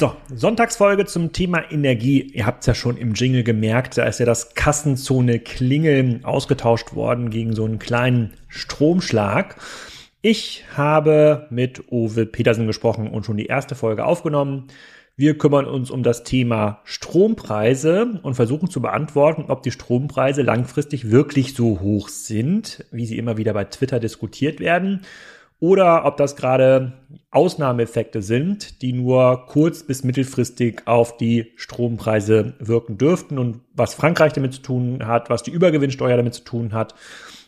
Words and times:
So, 0.00 0.14
Sonntagsfolge 0.34 1.04
zum 1.04 1.30
Thema 1.32 1.70
Energie. 1.70 2.22
Ihr 2.22 2.46
habt 2.46 2.60
es 2.60 2.66
ja 2.66 2.72
schon 2.72 2.96
im 2.96 3.12
Jingle 3.12 3.42
gemerkt, 3.42 3.98
da 3.98 4.06
ist 4.06 4.18
ja 4.18 4.24
das 4.24 4.54
Kassenzone 4.54 5.40
Klingeln 5.40 6.24
ausgetauscht 6.24 6.94
worden 6.94 7.28
gegen 7.28 7.54
so 7.54 7.66
einen 7.66 7.78
kleinen 7.78 8.32
Stromschlag. 8.48 9.56
Ich 10.22 10.64
habe 10.74 11.48
mit 11.50 11.92
Uwe 11.92 12.24
Petersen 12.24 12.66
gesprochen 12.66 13.08
und 13.08 13.26
schon 13.26 13.36
die 13.36 13.44
erste 13.44 13.74
Folge 13.74 14.06
aufgenommen. 14.06 14.68
Wir 15.16 15.36
kümmern 15.36 15.66
uns 15.66 15.90
um 15.90 16.02
das 16.02 16.24
Thema 16.24 16.80
Strompreise 16.84 18.20
und 18.22 18.32
versuchen 18.32 18.70
zu 18.70 18.80
beantworten, 18.80 19.44
ob 19.48 19.62
die 19.62 19.70
Strompreise 19.70 20.40
langfristig 20.40 21.10
wirklich 21.10 21.52
so 21.52 21.78
hoch 21.80 22.08
sind, 22.08 22.86
wie 22.90 23.04
sie 23.04 23.18
immer 23.18 23.36
wieder 23.36 23.52
bei 23.52 23.64
Twitter 23.64 24.00
diskutiert 24.00 24.60
werden 24.60 25.02
oder 25.60 26.06
ob 26.06 26.16
das 26.16 26.36
gerade 26.36 26.94
Ausnahmeeffekte 27.30 28.22
sind, 28.22 28.82
die 28.82 28.92
nur 28.92 29.46
kurz- 29.46 29.84
bis 29.84 30.02
mittelfristig 30.02 30.82
auf 30.86 31.16
die 31.18 31.52
Strompreise 31.56 32.54
wirken 32.58 32.98
dürften 32.98 33.38
und 33.38 33.60
was 33.74 33.94
Frankreich 33.94 34.32
damit 34.32 34.54
zu 34.54 34.62
tun 34.62 35.06
hat, 35.06 35.30
was 35.30 35.42
die 35.42 35.50
Übergewinnsteuer 35.52 36.16
damit 36.16 36.34
zu 36.34 36.44
tun 36.44 36.72
hat 36.72 36.94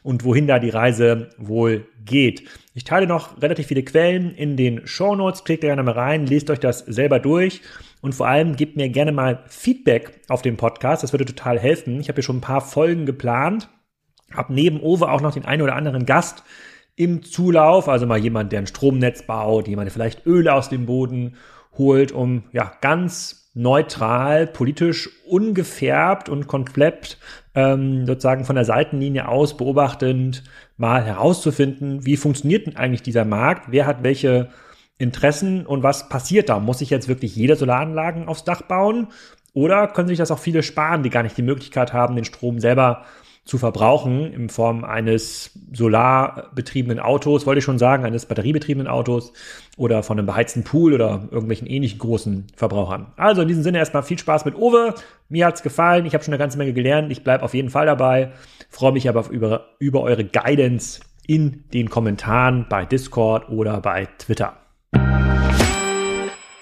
und 0.03 0.25
wohin 0.25 0.47
da 0.47 0.59
die 0.59 0.71
Reise 0.71 1.31
wohl 1.39 1.87
geht. 2.05 2.45
Ich 2.75 2.85
teile 2.85 3.07
noch 3.07 3.41
relativ 3.41 3.69
viele 3.69 3.83
Quellen 3.83 4.35
in 4.35 4.57
den 4.57 4.87
Show 4.87 5.15
Notes. 5.17 5.45
Klickt 5.45 5.63
gerne 5.63 5.83
mal 5.83 5.93
rein, 5.93 6.27
lest 6.27 6.51
euch 6.51 6.61
das 6.61 6.81
selber 6.81 7.19
durch 7.19 7.63
und 8.03 8.15
vor 8.15 8.29
allem 8.29 8.57
gebt 8.57 8.77
mir 8.77 8.89
gerne 8.89 9.13
mal 9.13 9.43
Feedback 9.47 10.21
auf 10.29 10.43
den 10.43 10.57
Podcast. 10.57 11.03
Das 11.03 11.13
würde 11.13 11.25
total 11.25 11.59
helfen. 11.59 11.99
Ich 11.99 12.09
habe 12.09 12.17
hier 12.17 12.25
schon 12.25 12.39
ein 12.39 12.43
paar 12.43 12.61
Folgen 12.61 13.07
geplant, 13.07 13.69
habe 14.33 14.53
neben 14.53 14.81
Owe 14.81 15.11
auch 15.11 15.21
noch 15.21 15.33
den 15.33 15.45
einen 15.45 15.63
oder 15.63 15.77
anderen 15.77 16.05
Gast 16.05 16.43
im 16.97 17.23
Zulauf, 17.23 17.89
also 17.89 18.07
mal 18.07 18.19
jemand, 18.19 18.53
der 18.53 18.61
ein 18.61 18.67
Stromnetz 18.67 19.23
baut, 19.23 19.69
jemand, 19.69 19.87
der 19.87 19.93
vielleicht 19.93 20.27
Öle 20.27 20.55
aus 20.55 20.69
dem 20.69 20.87
Boden 20.87 21.37
holt, 21.79 22.13
um 22.13 22.45
ja 22.53 22.73
ganz 22.81 23.51
neutral, 23.55 24.47
politisch 24.47 25.11
ungefärbt 25.27 26.29
und 26.29 26.47
komplett 26.47 27.19
ähm, 27.55 28.07
sozusagen 28.07 28.45
von 28.45 28.57
der 28.57 28.65
Seitenlinie 28.65 29.29
aus 29.29 29.57
beobachtend 29.57 30.43
mal 30.77 31.05
herauszufinden, 31.05 32.07
wie 32.07 32.17
funktioniert 32.17 32.67
denn 32.67 32.77
eigentlich 32.77 33.03
dieser 33.03 33.25
Markt, 33.25 33.71
wer 33.71 33.87
hat 33.87 34.03
welche 34.03 34.49
Interessen 34.99 35.67
und 35.67 35.83
was 35.83 36.09
passiert 36.09 36.49
da? 36.49 36.61
Muss 36.61 36.81
ich 36.81 36.91
jetzt 36.91 37.09
wirklich 37.09 37.37
jede 37.37 37.57
Solaranlagen 37.57 38.29
aufs 38.29 38.45
Dach 38.45 38.63
bauen? 38.63 39.09
Oder 39.53 39.89
können 39.89 40.09
sich 40.09 40.19
das 40.19 40.31
auch 40.31 40.39
viele 40.39 40.63
sparen, 40.63 41.03
die 41.03 41.11
gar 41.11 41.23
nicht 41.23 41.37
die 41.37 41.43
Möglichkeit 41.43 41.93
haben, 41.93 42.17
den 42.17 42.25
Strom 42.25 42.59
selber 42.59 43.05
zu 43.45 43.59
verbrauchen 43.59 44.33
in 44.33 44.49
Form 44.49 44.85
eines 44.85 45.51
solarbetriebenen 45.73 47.01
Autos, 47.01 47.45
wollte 47.45 47.59
ich 47.59 47.65
schon 47.65 47.79
sagen, 47.79 48.05
eines 48.05 48.27
batteriebetriebenen 48.27 48.87
Autos 48.87 49.33
oder 49.77 50.05
von 50.05 50.19
einem 50.19 50.27
beheizten 50.27 50.63
Pool 50.63 50.95
oder 50.95 51.29
irgendwelchen 51.31 51.67
ähnlichen 51.67 51.99
großen 51.99 52.47
Verbrauchern. 52.55 53.13
Also 53.17 53.43
in 53.43 53.49
diesem 53.49 53.65
Sinne 53.65 53.79
erstmal 53.79 54.05
viel 54.05 54.19
Spaß 54.19 54.45
mit 54.45 54.55
Uwe. 54.55 54.95
Mir 55.29 55.47
hat's 55.47 55.63
gefallen, 55.63 56.07
ich 56.07 56.15
habe 56.15 56.23
schon 56.23 56.33
eine 56.33 56.39
ganze 56.39 56.57
Menge 56.57 56.73
gelernt, 56.73 57.11
ich 57.11 57.25
bleibe 57.25 57.43
auf 57.43 57.55
jeden 57.55 57.71
Fall 57.71 57.87
dabei, 57.87 58.33
freue 58.71 58.93
mich 58.93 59.09
aber 59.09 59.29
über, 59.31 59.71
über 59.81 60.03
eure 60.03 60.25
Guidance 60.25 61.01
in 61.27 61.65
den 61.75 61.91
Kommentaren 61.91 62.67
bei 62.69 62.85
Discord 62.85 63.49
oder 63.49 63.81
bei 63.81 64.07
Twitter. 64.19 64.62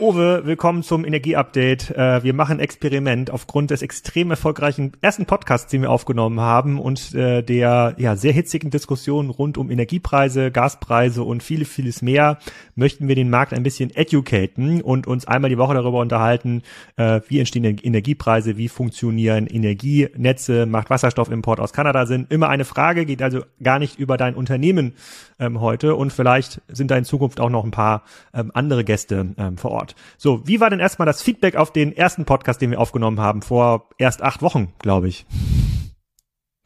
Uwe, 0.01 0.47
willkommen 0.47 0.83
zum 0.83 1.05
Energieupdate. 1.05 1.91
Äh, 1.91 2.25
wir 2.25 2.33
machen 2.33 2.56
ein 2.56 2.61
Experiment 2.61 3.31
aufgrund 3.31 3.70
des 3.70 3.83
extrem 3.83 4.31
erfolgreichen 4.31 4.93
ersten 5.03 5.27
Podcasts, 5.27 5.70
den 5.70 5.83
wir 5.83 5.91
aufgenommen 5.91 6.41
haben 6.41 6.81
und 6.81 7.15
äh, 7.15 7.43
der 7.43 7.97
ja 7.98 8.17
sehr 8.17 8.33
hitzigen 8.33 8.71
Diskussion 8.71 9.28
rund 9.28 9.59
um 9.59 9.71
Energiepreise, 9.71 10.51
Gaspreise 10.51 11.23
und 11.23 11.43
viele, 11.43 11.67
vieles 11.67 12.01
mehr, 12.01 12.39
möchten 12.77 13.09
wir 13.09 13.15
den 13.15 13.28
Markt 13.28 13.53
ein 13.53 13.62
bisschen 13.62 13.95
educaten 13.95 14.81
und 14.81 15.06
uns 15.06 15.28
einmal 15.28 15.51
die 15.51 15.59
Woche 15.59 15.75
darüber 15.75 16.01
unterhalten, 16.01 16.62
äh, 16.97 17.21
wie 17.28 17.38
entstehen 17.38 17.65
Energiepreise, 17.65 18.56
wie 18.56 18.69
funktionieren 18.69 19.47
Energienetze, 19.47 20.65
macht 20.65 20.88
Wasserstoffimport 20.88 21.61
aus 21.61 21.75
Kanada 21.75 22.06
Sinn. 22.06 22.27
Immer 22.31 22.49
eine 22.49 22.65
Frage, 22.65 23.05
geht 23.05 23.21
also 23.21 23.43
gar 23.62 23.78
nicht 23.78 23.99
über 23.99 24.17
dein 24.17 24.34
Unternehmen 24.34 24.94
ähm, 25.38 25.61
heute 25.61 25.94
und 25.94 26.11
vielleicht 26.11 26.62
sind 26.69 26.91
da 26.91 26.97
in 26.97 27.05
Zukunft 27.05 27.38
auch 27.38 27.50
noch 27.50 27.65
ein 27.65 27.71
paar 27.71 28.05
ähm, 28.32 28.50
andere 28.55 28.82
Gäste 28.82 29.34
ähm, 29.37 29.59
vor 29.59 29.72
Ort. 29.72 29.90
So, 30.17 30.47
wie 30.47 30.61
war 30.61 30.71
denn 30.71 30.81
erstmal 30.81 31.06
das 31.06 31.23
Feedback 31.23 31.56
auf 31.56 31.73
den 31.73 31.93
ersten 31.93 32.25
Podcast, 32.25 32.61
den 32.61 32.71
wir 32.71 32.81
aufgenommen 32.81 33.21
haben, 33.21 33.43
vor 33.43 33.89
erst 33.99 34.23
acht 34.23 34.43
Wochen, 34.43 34.73
glaube 34.78 35.09
ich? 35.09 35.27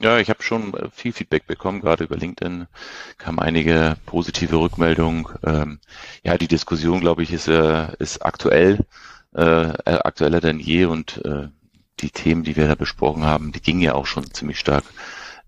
Ja, 0.00 0.18
ich 0.18 0.28
habe 0.28 0.42
schon 0.42 0.74
äh, 0.74 0.90
viel 0.90 1.12
Feedback 1.12 1.46
bekommen, 1.46 1.80
gerade 1.80 2.04
über 2.04 2.16
LinkedIn 2.16 2.66
kamen 3.16 3.38
einige 3.38 3.96
positive 4.06 4.56
Rückmeldungen. 4.56 5.26
Ähm, 5.44 5.80
ja, 6.24 6.36
die 6.36 6.48
Diskussion, 6.48 7.00
glaube 7.00 7.22
ich, 7.22 7.32
ist, 7.32 7.48
äh, 7.48 7.88
ist 7.98 8.24
aktuell, 8.24 8.80
äh, 9.34 9.42
äh, 9.68 9.74
aktueller 9.84 10.40
denn 10.40 10.58
je 10.58 10.86
und 10.86 11.24
äh, 11.24 11.48
die 12.00 12.10
Themen, 12.10 12.42
die 12.42 12.56
wir 12.56 12.68
da 12.68 12.74
besprochen 12.74 13.24
haben, 13.24 13.52
die 13.52 13.62
gingen 13.62 13.80
ja 13.80 13.94
auch 13.94 14.06
schon 14.06 14.30
ziemlich 14.32 14.58
stark 14.58 14.84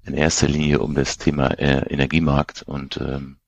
in 0.04 0.14
erster 0.14 0.48
Linie 0.48 0.78
um 0.78 0.94
das 0.94 1.18
Thema 1.18 1.48
äh, 1.58 1.92
Energiemarkt 1.92 2.62
und 2.62 2.98
ähm, 2.98 3.38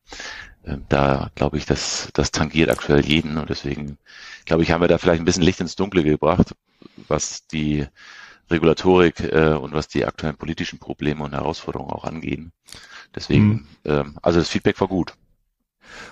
da 0.88 1.30
glaube 1.34 1.56
ich, 1.56 1.66
dass 1.66 2.10
das 2.12 2.30
tangiert 2.30 2.70
aktuell 2.70 3.04
jeden 3.04 3.38
und 3.38 3.48
deswegen 3.50 3.98
glaube 4.44 4.62
ich, 4.62 4.70
haben 4.70 4.80
wir 4.80 4.88
da 4.88 4.98
vielleicht 4.98 5.20
ein 5.20 5.24
bisschen 5.24 5.42
Licht 5.42 5.60
ins 5.60 5.76
Dunkle 5.76 6.02
gebracht, 6.02 6.54
was 7.08 7.46
die 7.46 7.86
Regulatorik 8.50 9.20
äh, 9.20 9.54
und 9.54 9.72
was 9.72 9.88
die 9.88 10.04
aktuellen 10.04 10.36
politischen 10.36 10.78
Probleme 10.78 11.24
und 11.24 11.32
Herausforderungen 11.32 11.91
auch 11.92 12.04
angehen. 12.04 12.52
Deswegen, 13.14 13.46
mhm. 13.46 13.66
ähm, 13.84 14.19
also 14.22 14.38
das 14.38 14.48
Feedback 14.48 14.80
war 14.80 14.88
gut. 14.88 15.14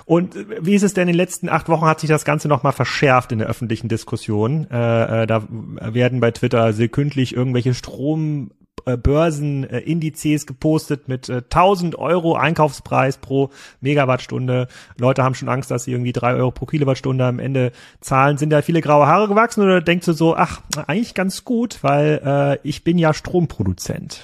Und 0.04 0.34
wie 0.34 0.74
ist 0.74 0.82
es 0.82 0.94
denn 0.94 1.02
in 1.02 1.08
den 1.08 1.16
letzten 1.16 1.48
acht 1.48 1.68
Wochen 1.68 1.86
hat 1.86 2.00
sich 2.00 2.08
das 2.08 2.24
Ganze 2.24 2.48
nochmal 2.48 2.72
verschärft 2.72 3.32
in 3.32 3.38
der 3.38 3.48
öffentlichen 3.48 3.88
Diskussion? 3.88 4.66
Äh, 4.70 5.22
äh, 5.22 5.26
da 5.26 5.46
werden 5.50 6.20
bei 6.20 6.30
Twitter 6.30 6.72
sekündlich 6.72 7.34
irgendwelche 7.34 7.74
Strom 7.74 8.50
äh, 8.50 8.65
Börsenindizes 8.86 10.44
äh, 10.44 10.46
gepostet 10.46 11.08
mit 11.08 11.28
äh, 11.28 11.38
1000 11.38 11.98
Euro 11.98 12.36
Einkaufspreis 12.36 13.16
pro 13.16 13.50
Megawattstunde. 13.80 14.68
Leute 14.96 15.24
haben 15.24 15.34
schon 15.34 15.48
Angst, 15.48 15.72
dass 15.72 15.84
sie 15.84 15.92
irgendwie 15.92 16.12
drei 16.12 16.34
Euro 16.34 16.52
pro 16.52 16.66
Kilowattstunde 16.66 17.24
am 17.24 17.40
Ende 17.40 17.72
zahlen. 18.00 18.38
Sind 18.38 18.50
da 18.50 18.62
viele 18.62 18.80
graue 18.80 19.06
Haare 19.08 19.26
gewachsen 19.26 19.62
oder 19.62 19.80
denkst 19.80 20.06
du 20.06 20.12
so, 20.12 20.36
ach, 20.36 20.60
eigentlich 20.86 21.14
ganz 21.14 21.44
gut, 21.44 21.82
weil 21.82 22.20
äh, 22.24 22.68
ich 22.68 22.84
bin 22.84 22.96
ja 22.96 23.12
Stromproduzent? 23.12 24.22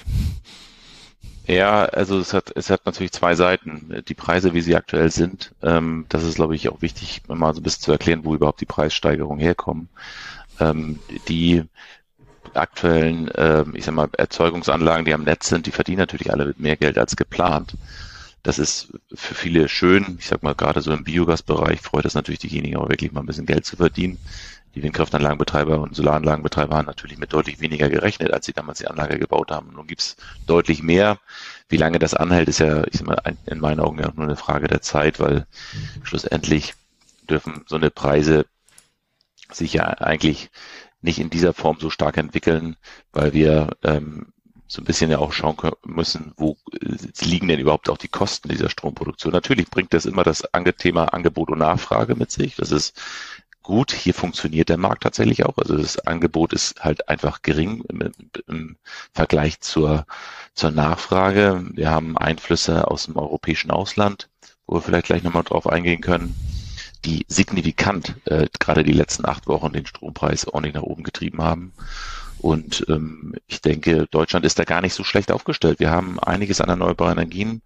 Ja, 1.45 1.83
also 1.83 2.19
es 2.19 2.33
hat, 2.33 2.53
es 2.55 2.69
hat 2.69 2.85
natürlich 2.85 3.11
zwei 3.11 3.35
Seiten. 3.35 4.01
Die 4.07 4.13
Preise, 4.13 4.53
wie 4.53 4.61
sie 4.61 4.77
aktuell 4.77 5.11
sind, 5.11 5.53
ähm, 5.61 6.05
das 6.07 6.23
ist, 6.23 6.35
glaube 6.35 6.55
ich, 6.55 6.69
auch 6.69 6.81
wichtig, 6.81 7.21
mal 7.27 7.53
so 7.53 7.59
ein 7.59 7.63
bisschen 7.63 7.83
zu 7.83 7.91
erklären, 7.91 8.23
wo 8.23 8.33
überhaupt 8.33 8.61
die 8.61 8.65
Preissteigerungen 8.65 9.41
herkommen. 9.41 9.89
Ähm, 10.61 10.99
die 11.27 11.63
aktuellen, 12.55 13.29
äh, 13.29 13.65
ich 13.73 13.85
sag 13.85 13.95
mal, 13.95 14.09
Erzeugungsanlagen, 14.17 15.05
die 15.05 15.13
am 15.13 15.23
Netz 15.23 15.49
sind, 15.49 15.65
die 15.65 15.71
verdienen 15.71 15.99
natürlich 15.99 16.31
alle 16.31 16.45
mit 16.45 16.59
mehr 16.59 16.77
Geld 16.77 16.97
als 16.97 17.15
geplant. 17.15 17.75
Das 18.43 18.59
ist 18.59 18.89
für 19.13 19.35
viele 19.35 19.69
schön. 19.69 20.17
Ich 20.19 20.27
sag 20.27 20.43
mal, 20.43 20.53
gerade 20.53 20.81
so 20.81 20.91
im 20.91 21.05
Biogasbereich 21.05 21.81
freut 21.81 22.05
es 22.05 22.13
natürlich 22.13 22.39
diejenigen 22.39 22.77
auch 22.77 22.89
wirklich 22.89 23.11
mal 23.11 23.21
ein 23.21 23.25
bisschen 23.25 23.45
Geld 23.45 23.65
zu 23.65 23.77
verdienen. 23.77 24.19
Die 24.75 24.81
Windkraftanlagenbetreiber 24.81 25.79
und 25.79 25.95
Solaranlagenbetreiber 25.95 26.75
haben 26.75 26.87
natürlich 26.87 27.19
mit 27.19 27.31
deutlich 27.31 27.61
weniger 27.61 27.89
gerechnet, 27.89 28.33
als 28.33 28.47
sie 28.47 28.53
damals 28.53 28.79
die 28.79 28.87
Anlage 28.87 29.19
gebaut 29.19 29.51
haben. 29.51 29.71
Nun 29.73 29.87
gibt's 29.87 30.17
deutlich 30.47 30.81
mehr. 30.81 31.19
Wie 31.69 31.77
lange 31.77 31.99
das 31.99 32.15
anhält, 32.15 32.49
ist 32.49 32.59
ja, 32.59 32.83
ich 32.87 32.97
sag 32.97 33.07
mal, 33.07 33.21
in 33.45 33.59
meinen 33.59 33.79
Augen 33.79 33.99
ja 33.99 34.11
nur 34.15 34.25
eine 34.25 34.35
Frage 34.35 34.67
der 34.67 34.81
Zeit, 34.81 35.19
weil 35.19 35.45
schlussendlich 36.03 36.73
dürfen 37.29 37.63
so 37.67 37.75
eine 37.75 37.91
Preise 37.91 38.45
sich 39.51 39.73
ja 39.73 39.85
eigentlich 39.85 40.49
nicht 41.03 41.19
in 41.19 41.29
dieser 41.29 41.53
Form 41.53 41.77
so 41.79 41.89
stark 41.89 42.17
entwickeln, 42.17 42.77
weil 43.11 43.33
wir 43.33 43.75
ähm, 43.83 44.27
so 44.67 44.81
ein 44.81 44.85
bisschen 44.85 45.11
ja 45.11 45.19
auch 45.19 45.33
schauen 45.33 45.57
müssen, 45.85 46.33
wo 46.37 46.57
äh, 46.71 46.95
liegen 47.25 47.47
denn 47.47 47.59
überhaupt 47.59 47.89
auch 47.89 47.97
die 47.97 48.07
Kosten 48.07 48.49
dieser 48.49 48.69
Stromproduktion. 48.69 49.33
Natürlich 49.33 49.69
bringt 49.69 49.93
das 49.93 50.05
immer 50.05 50.23
das 50.23 50.43
Thema 50.77 51.13
Angebot 51.13 51.49
und 51.49 51.59
Nachfrage 51.59 52.15
mit 52.15 52.31
sich. 52.31 52.55
Das 52.55 52.71
ist 52.71 52.99
gut. 53.61 53.91
Hier 53.91 54.13
funktioniert 54.13 54.69
der 54.69 54.77
Markt 54.77 55.03
tatsächlich 55.03 55.45
auch. 55.45 55.57
Also 55.57 55.77
das 55.77 55.99
Angebot 55.99 56.53
ist 56.53 56.83
halt 56.83 57.09
einfach 57.09 57.41
gering 57.41 57.83
im, 57.89 58.11
im 58.47 58.77
Vergleich 59.13 59.59
zur, 59.59 60.05
zur 60.55 60.71
Nachfrage. 60.71 61.65
Wir 61.73 61.91
haben 61.91 62.17
Einflüsse 62.17 62.89
aus 62.89 63.05
dem 63.05 63.17
europäischen 63.17 63.71
Ausland, 63.71 64.29
wo 64.65 64.75
wir 64.75 64.81
vielleicht 64.81 65.07
gleich 65.07 65.23
nochmal 65.23 65.43
drauf 65.43 65.67
eingehen 65.67 66.01
können 66.01 66.33
die 67.05 67.25
signifikant 67.27 68.15
äh, 68.25 68.47
gerade 68.59 68.83
die 68.83 68.93
letzten 68.93 69.25
acht 69.25 69.47
Wochen 69.47 69.73
den 69.73 69.85
Strompreis 69.85 70.47
ordentlich 70.47 70.75
nach 70.75 70.83
oben 70.83 71.03
getrieben 71.03 71.41
haben. 71.41 71.73
Und 72.39 72.85
ähm, 72.89 73.35
ich 73.47 73.61
denke, 73.61 74.07
Deutschland 74.11 74.45
ist 74.45 74.59
da 74.59 74.65
gar 74.65 74.81
nicht 74.81 74.93
so 74.93 75.03
schlecht 75.03 75.31
aufgestellt. 75.31 75.79
Wir 75.79 75.91
haben 75.91 76.19
einiges 76.19 76.59
an 76.59 76.69
erneuerbaren 76.69 77.17
Energien. 77.17 77.61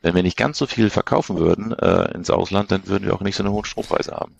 Wenn 0.00 0.14
wir 0.14 0.22
nicht 0.22 0.36
ganz 0.36 0.58
so 0.58 0.66
viel 0.66 0.90
verkaufen 0.90 1.38
würden 1.38 1.72
äh, 1.72 2.12
ins 2.14 2.30
Ausland, 2.30 2.70
dann 2.70 2.86
würden 2.86 3.04
wir 3.04 3.14
auch 3.14 3.20
nicht 3.20 3.36
so 3.36 3.42
eine 3.42 3.52
hohen 3.52 3.64
Strompreise 3.64 4.12
haben. 4.12 4.34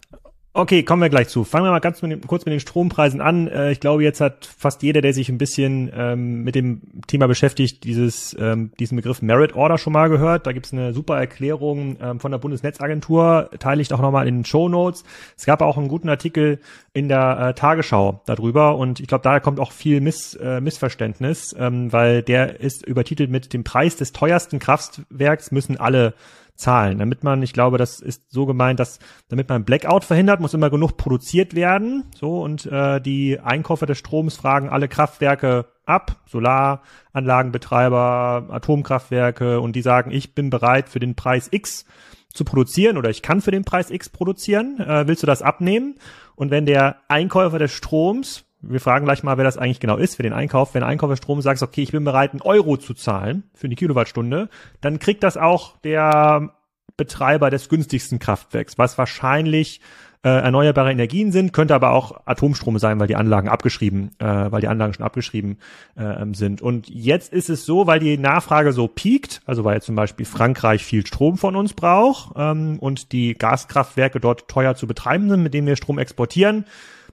Okay, 0.56 0.84
kommen 0.84 1.02
wir 1.02 1.08
gleich 1.08 1.26
zu. 1.26 1.42
Fangen 1.42 1.66
wir 1.66 1.72
mal 1.72 1.80
ganz 1.80 2.00
mit 2.00 2.12
dem, 2.12 2.20
kurz 2.28 2.44
mit 2.44 2.52
den 2.52 2.60
Strompreisen 2.60 3.20
an. 3.20 3.48
Äh, 3.48 3.72
ich 3.72 3.80
glaube, 3.80 4.04
jetzt 4.04 4.20
hat 4.20 4.46
fast 4.56 4.84
jeder, 4.84 5.00
der 5.00 5.12
sich 5.12 5.28
ein 5.28 5.36
bisschen 5.36 5.90
ähm, 5.92 6.44
mit 6.44 6.54
dem 6.54 6.80
Thema 7.08 7.26
beschäftigt, 7.26 7.82
dieses, 7.82 8.36
ähm, 8.38 8.70
diesen 8.78 8.94
Begriff 8.94 9.20
Merit 9.20 9.56
Order 9.56 9.78
schon 9.78 9.92
mal 9.92 10.08
gehört. 10.08 10.46
Da 10.46 10.52
gibt's 10.52 10.72
eine 10.72 10.94
super 10.94 11.18
Erklärung 11.18 11.96
ähm, 12.00 12.20
von 12.20 12.30
der 12.30 12.38
Bundesnetzagentur, 12.38 13.50
teile 13.58 13.82
ich 13.82 13.92
auch 13.92 14.00
nochmal 14.00 14.28
in 14.28 14.36
den 14.36 14.44
Show 14.44 14.68
Notes. 14.68 15.02
Es 15.36 15.44
gab 15.44 15.60
auch 15.60 15.76
einen 15.76 15.88
guten 15.88 16.08
Artikel 16.08 16.60
in 16.92 17.08
der 17.08 17.48
äh, 17.48 17.54
Tagesschau 17.54 18.22
darüber 18.24 18.76
und 18.76 19.00
ich 19.00 19.08
glaube, 19.08 19.24
daher 19.24 19.40
kommt 19.40 19.58
auch 19.58 19.72
viel 19.72 20.00
Miss, 20.00 20.34
äh, 20.34 20.60
Missverständnis, 20.60 21.52
ähm, 21.58 21.92
weil 21.92 22.22
der 22.22 22.60
ist 22.60 22.86
übertitelt 22.86 23.28
mit 23.28 23.52
dem 23.54 23.64
Preis 23.64 23.96
des 23.96 24.12
teuersten 24.12 24.60
Kraftwerks 24.60 25.50
müssen 25.50 25.80
alle 25.80 26.14
zahlen. 26.56 26.98
Damit 26.98 27.24
man, 27.24 27.42
ich 27.42 27.52
glaube, 27.52 27.78
das 27.78 28.00
ist 28.00 28.30
so 28.30 28.46
gemeint, 28.46 28.78
dass 28.80 28.98
damit 29.28 29.48
man 29.48 29.64
Blackout 29.64 30.04
verhindert, 30.04 30.40
muss 30.40 30.54
immer 30.54 30.70
genug 30.70 30.96
produziert 30.96 31.54
werden. 31.54 32.04
So 32.14 32.42
und 32.42 32.66
äh, 32.66 33.00
die 33.00 33.40
Einkäufer 33.40 33.86
des 33.86 33.98
Stroms 33.98 34.36
fragen 34.36 34.68
alle 34.68 34.88
Kraftwerke 34.88 35.66
ab, 35.84 36.22
Solaranlagenbetreiber, 36.26 38.48
Atomkraftwerke 38.50 39.60
und 39.60 39.76
die 39.76 39.82
sagen, 39.82 40.10
ich 40.12 40.34
bin 40.34 40.50
bereit 40.50 40.88
für 40.88 41.00
den 41.00 41.14
Preis 41.14 41.48
X 41.50 41.84
zu 42.32 42.44
produzieren 42.44 42.96
oder 42.96 43.10
ich 43.10 43.22
kann 43.22 43.40
für 43.40 43.50
den 43.50 43.64
Preis 43.64 43.90
X 43.90 44.08
produzieren. 44.08 44.80
Äh, 44.80 45.06
willst 45.06 45.22
du 45.22 45.26
das 45.26 45.42
abnehmen? 45.42 45.96
Und 46.36 46.50
wenn 46.50 46.66
der 46.66 46.96
Einkäufer 47.08 47.58
des 47.58 47.72
Stroms 47.72 48.44
wir 48.68 48.80
fragen 48.80 49.04
gleich 49.04 49.22
mal, 49.22 49.36
wer 49.36 49.44
das 49.44 49.58
eigentlich 49.58 49.80
genau 49.80 49.96
ist 49.96 50.16
für 50.16 50.22
den 50.22 50.32
Einkauf. 50.32 50.74
Wenn 50.74 50.82
ein 50.82 50.90
Einkäufer 50.90 51.16
Strom 51.16 51.40
sagt, 51.40 51.62
okay, 51.62 51.82
ich 51.82 51.92
bin 51.92 52.04
bereit, 52.04 52.32
einen 52.32 52.42
Euro 52.42 52.76
zu 52.76 52.94
zahlen 52.94 53.44
für 53.54 53.66
eine 53.66 53.76
Kilowattstunde, 53.76 54.48
dann 54.80 54.98
kriegt 54.98 55.22
das 55.22 55.36
auch 55.36 55.76
der 55.78 56.54
Betreiber 56.96 57.50
des 57.50 57.68
günstigsten 57.68 58.18
Kraftwerks, 58.18 58.78
was 58.78 58.98
wahrscheinlich 58.98 59.80
äh, 60.24 60.28
erneuerbare 60.28 60.90
Energien 60.90 61.32
sind, 61.32 61.52
könnte 61.52 61.74
aber 61.74 61.90
auch 61.90 62.22
Atomstrom 62.24 62.78
sein, 62.78 62.98
weil 62.98 63.08
die 63.08 63.16
Anlagen 63.16 63.48
abgeschrieben, 63.48 64.12
äh, 64.18 64.24
weil 64.24 64.62
die 64.62 64.68
Anlagen 64.68 64.94
schon 64.94 65.04
abgeschrieben 65.04 65.58
äh, 65.96 66.24
sind. 66.32 66.62
Und 66.62 66.88
jetzt 66.88 67.32
ist 67.32 67.50
es 67.50 67.66
so, 67.66 67.86
weil 67.86 68.00
die 68.00 68.16
Nachfrage 68.16 68.72
so 68.72 68.88
piekt, 68.88 69.42
also 69.44 69.64
weil 69.64 69.82
zum 69.82 69.96
Beispiel 69.96 70.24
Frankreich 70.24 70.82
viel 70.82 71.06
Strom 71.06 71.36
von 71.36 71.56
uns 71.56 71.74
braucht 71.74 72.32
ähm, 72.36 72.78
und 72.78 73.12
die 73.12 73.34
Gaskraftwerke 73.34 74.18
dort 74.18 74.48
teuer 74.48 74.74
zu 74.74 74.86
betreiben 74.86 75.28
sind, 75.28 75.42
mit 75.42 75.52
denen 75.52 75.66
wir 75.66 75.76
Strom 75.76 75.98
exportieren, 75.98 76.64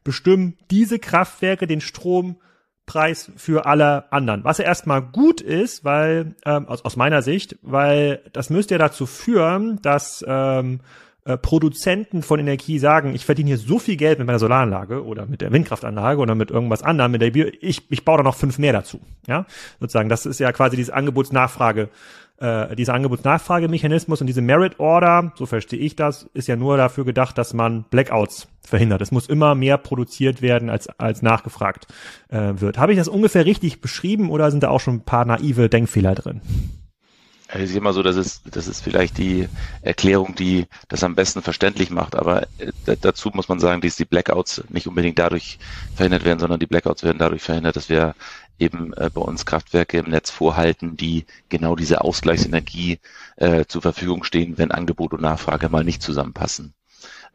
bestimmen 0.04 0.58
diese 0.70 1.00
Kraftwerke 1.00 1.68
den 1.68 1.82
Strompreis 1.82 3.32
für 3.36 3.66
alle 3.66 4.12
anderen. 4.12 4.44
Was 4.44 4.58
ja 4.58 4.66
erstmal 4.66 5.02
gut 5.02 5.42
ist, 5.42 5.84
weil, 5.84 6.36
ähm, 6.46 6.68
aus, 6.68 6.84
aus 6.84 6.96
meiner 6.96 7.22
Sicht, 7.22 7.58
weil 7.62 8.24
das 8.34 8.50
müsste 8.50 8.76
ja 8.76 8.80
dazu 8.80 9.06
führen, 9.06 9.80
dass 9.82 10.24
ähm, 10.28 10.82
äh, 11.24 11.38
Produzenten 11.38 12.24
von 12.24 12.40
Energie 12.40 12.80
sagen, 12.80 13.14
ich 13.14 13.26
verdiene 13.26 13.50
hier 13.50 13.58
so 13.60 13.78
viel 13.78 13.96
Geld 13.96 14.18
mit 14.18 14.26
meiner 14.26 14.40
Solaranlage 14.40 15.06
oder 15.06 15.28
mit 15.28 15.42
der 15.42 15.52
Windkraftanlage 15.52 16.20
oder 16.20 16.34
mit 16.34 16.50
irgendwas 16.50 16.82
anderem, 16.82 17.12
mit 17.12 17.22
der 17.22 17.30
Bio, 17.30 17.46
ich, 17.62 17.92
ich 17.92 18.04
baue 18.04 18.18
da 18.18 18.24
noch 18.24 18.36
fünf 18.36 18.58
mehr 18.58 18.74
dazu. 18.74 19.00
Ja, 19.28 19.46
sozusagen, 19.80 20.10
das 20.10 20.26
ist 20.26 20.40
ja 20.40 20.52
quasi 20.52 20.78
dieses 20.78 20.92
Angebotsnachfrage 20.92 21.90
äh, 22.42 22.76
dieser 22.76 22.96
Angebotsnachfragemechanismus 22.96 24.20
und 24.20 24.28
diese 24.28 24.42
Merit 24.42 24.80
Order, 24.80 25.32
so 25.36 25.46
verstehe 25.46 25.80
ich 25.80 25.96
das, 25.96 26.30
ist 26.34 26.48
ja 26.48 26.56
nur 26.56 26.76
dafür 26.76 27.06
gedacht, 27.06 27.38
dass 27.38 27.54
man 27.54 27.86
Blackouts 27.90 28.48
verhindert. 28.62 29.02
Es 29.02 29.12
muss 29.12 29.28
immer 29.28 29.56
mehr 29.56 29.78
produziert 29.78 30.42
werden, 30.42 30.70
als, 30.70 30.88
als 31.00 31.22
nachgefragt 31.22 31.88
äh, 32.30 32.54
wird. 32.56 32.78
Habe 32.78 32.94
ich 32.94 32.98
das 32.98 33.08
ungefähr 33.08 33.46
richtig 33.46 33.82
beschrieben 33.82 34.30
oder 34.30 34.50
sind 34.52 34.64
da 34.64 34.70
auch 34.70 34.80
schon 34.80 34.96
ein 34.96 35.06
paar 35.06 35.26
naive 35.26 35.70
Denkfehler 35.70 36.16
drin? 36.16 36.42
Ich 37.60 37.70
sehe 37.70 37.82
mal 37.82 37.92
so, 37.92 38.02
das 38.02 38.16
ist, 38.16 38.44
das 38.56 38.68
ist 38.68 38.82
vielleicht 38.82 39.18
die 39.18 39.50
Erklärung, 39.82 40.36
die 40.36 40.68
das 40.88 41.04
am 41.04 41.16
besten 41.16 41.42
verständlich 41.42 41.90
macht. 41.90 42.16
Aber 42.16 42.44
äh, 42.58 42.96
dazu 43.02 43.30
muss 43.34 43.50
man 43.50 43.60
sagen, 43.60 43.82
dass 43.82 43.98
die 43.98 44.06
Blackouts 44.06 44.64
nicht 44.70 44.88
unbedingt 44.88 45.20
dadurch 45.20 45.60
verhindert 45.94 46.24
werden, 46.24 46.40
sondern 46.40 46.60
die 46.62 46.66
Blackouts 46.66 47.04
werden 47.04 47.18
dadurch 47.18 47.42
verhindert, 47.42 47.76
dass 47.76 47.90
wir 47.90 48.16
eben 48.62 48.94
äh, 48.94 49.10
bei 49.14 49.22
uns 49.22 49.46
Kraftwerke 49.46 49.98
im 49.98 50.10
Netz 50.10 50.30
vorhalten, 50.30 50.96
die 50.96 51.26
genau 51.50 51.76
diese 51.76 52.02
Ausgleichsenergie 52.02 53.00
äh, 53.38 53.66
zur 53.66 53.82
Verfügung 53.82 54.24
stehen, 54.24 54.58
wenn 54.58 54.72
Angebot 54.72 55.14
und 55.14 55.22
Nachfrage 55.22 55.70
mal 55.70 55.84
nicht 55.84 56.02
zusammenpassen. 56.02 56.74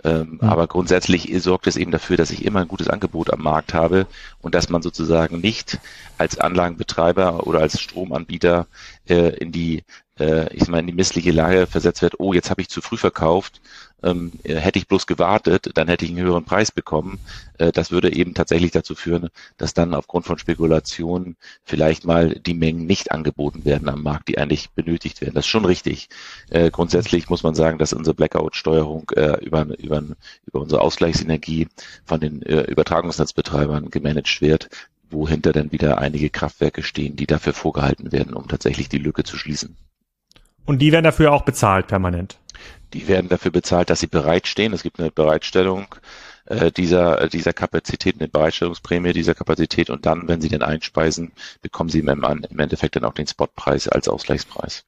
Ähm, 0.05 0.39
mhm. 0.41 0.49
Aber 0.49 0.67
grundsätzlich 0.67 1.33
sorgt 1.43 1.67
es 1.67 1.77
eben 1.77 1.91
dafür, 1.91 2.17
dass 2.17 2.31
ich 2.31 2.45
immer 2.45 2.61
ein 2.61 2.69
gutes 2.69 2.89
Angebot 2.89 3.33
am 3.33 3.43
Markt 3.43 3.75
habe 3.75 4.07
und 4.41 4.55
dass 4.55 4.69
man 4.69 4.83
sozusagen 4.83 5.41
nicht 5.41 5.79
als 6.19 6.39
Anlagenbetreiber 6.39 7.47
oder 7.47 7.61
als 7.61 7.81
Stromanbieter 7.81 8.67
äh, 9.09 9.37
in 9.37 9.53
die 9.53 9.85
äh, 10.19 10.53
ich 10.55 10.69
mal, 10.69 10.79
in 10.79 10.87
die 10.87 10.93
missliche 10.93 11.31
Lage 11.31 11.67
versetzt 11.67 12.03
wird, 12.03 12.19
oh, 12.19 12.33
jetzt 12.33 12.51
habe 12.51 12.63
ich 12.63 12.69
zu 12.69 12.81
früh 12.81 12.97
verkauft, 12.97 13.61
ähm, 14.03 14.33
äh, 14.45 14.57
hätte 14.57 14.79
ich 14.79 14.89
bloß 14.89 15.07
gewartet, 15.07 15.71
dann 15.75 15.89
hätte 15.89 16.05
ich 16.05 16.11
einen 16.11 16.21
höheren 16.21 16.45
Preis 16.45 16.71
bekommen. 16.71 17.19
Äh, 17.59 17.73
das 17.73 17.91
würde 17.91 18.13
eben 18.13 18.35
tatsächlich 18.35 18.71
dazu 18.71 18.95
führen, 18.95 19.29
dass 19.57 19.75
dann 19.75 19.95
aufgrund 19.95 20.27
von 20.27 20.39
Spekulationen 20.39 21.37
vielleicht 21.65 22.05
mal 22.05 22.31
die 22.35 22.55
Mengen 22.55 22.87
nicht 22.87 23.13
angeboten 23.13 23.65
werden 23.65 23.89
am 23.89 24.03
Markt, 24.03 24.29
die 24.29 24.39
eigentlich 24.39 24.71
benötigt 24.71 25.21
werden. 25.21 25.35
Das 25.35 25.45
ist 25.45 25.51
schon 25.51 25.65
richtig. 25.65 26.09
Äh, 26.51 26.71
grundsätzlich 26.71 27.29
muss 27.29 27.43
man 27.43 27.55
sagen, 27.55 27.79
dass 27.79 27.93
unsere 27.93 28.15
Blackout-Steuerung 28.15 29.11
äh, 29.17 29.45
über, 29.45 29.67
über, 29.87 30.03
über 30.47 30.61
unsere 30.61 30.81
Ausgleichsenergie 30.81 31.69
von 32.05 32.21
den 32.21 32.43
äh, 32.43 32.63
Übertragungsnetzbetreibern 32.63 33.91
gemanagt 33.91 34.41
wird 34.41 34.69
wohinter 35.11 35.53
dann 35.53 35.73
wieder 35.73 35.99
einige 35.99 36.31
Kraftwerke 36.31 36.83
stehen, 36.83 37.17
die 37.17 37.27
dafür 37.27 37.53
vorgehalten 37.53 38.13
werden, 38.13 38.35
um 38.35 38.49
tatsächlich 38.49 38.89
die 38.89 38.99
Lücke 38.99 39.25
zu 39.25 39.37
schließen. 39.37 39.77
Und 40.65 40.81
die 40.81 40.93
werden 40.93 41.05
dafür 41.05 41.33
auch 41.33 41.45
bezahlt 41.45 41.87
permanent? 41.87 42.39
Die 42.93 43.09
werden 43.09 43.29
dafür 43.29 43.51
bezahlt, 43.51 43.91
dass 43.91 44.01
sie 44.01 44.07
bereitstehen. 44.07 44.73
Es 44.73 44.83
gibt 44.83 44.99
eine 44.99 45.11
Bereitstellung 45.11 45.95
äh, 46.47 46.73
dieser, 46.73 47.29
dieser 47.29 47.53
Kapazität, 47.53 48.17
eine 48.19 48.29
Bereitstellungsprämie 48.29 49.13
dieser 49.13 49.35
Kapazität 49.35 49.91
und 49.91 50.07
dann, 50.07 50.29
wenn 50.29 50.41
sie 50.41 50.49
den 50.49 50.63
einspeisen, 50.63 51.33
bekommen 51.63 51.91
sie 51.91 52.01
im, 52.01 52.09
im 52.09 52.59
Endeffekt 52.59 52.97
dann 52.97 53.05
auch 53.05 53.15
den 53.15 53.27
Spotpreis 53.27 53.89
als 53.89 54.09
Ausgleichspreis. 54.09 54.85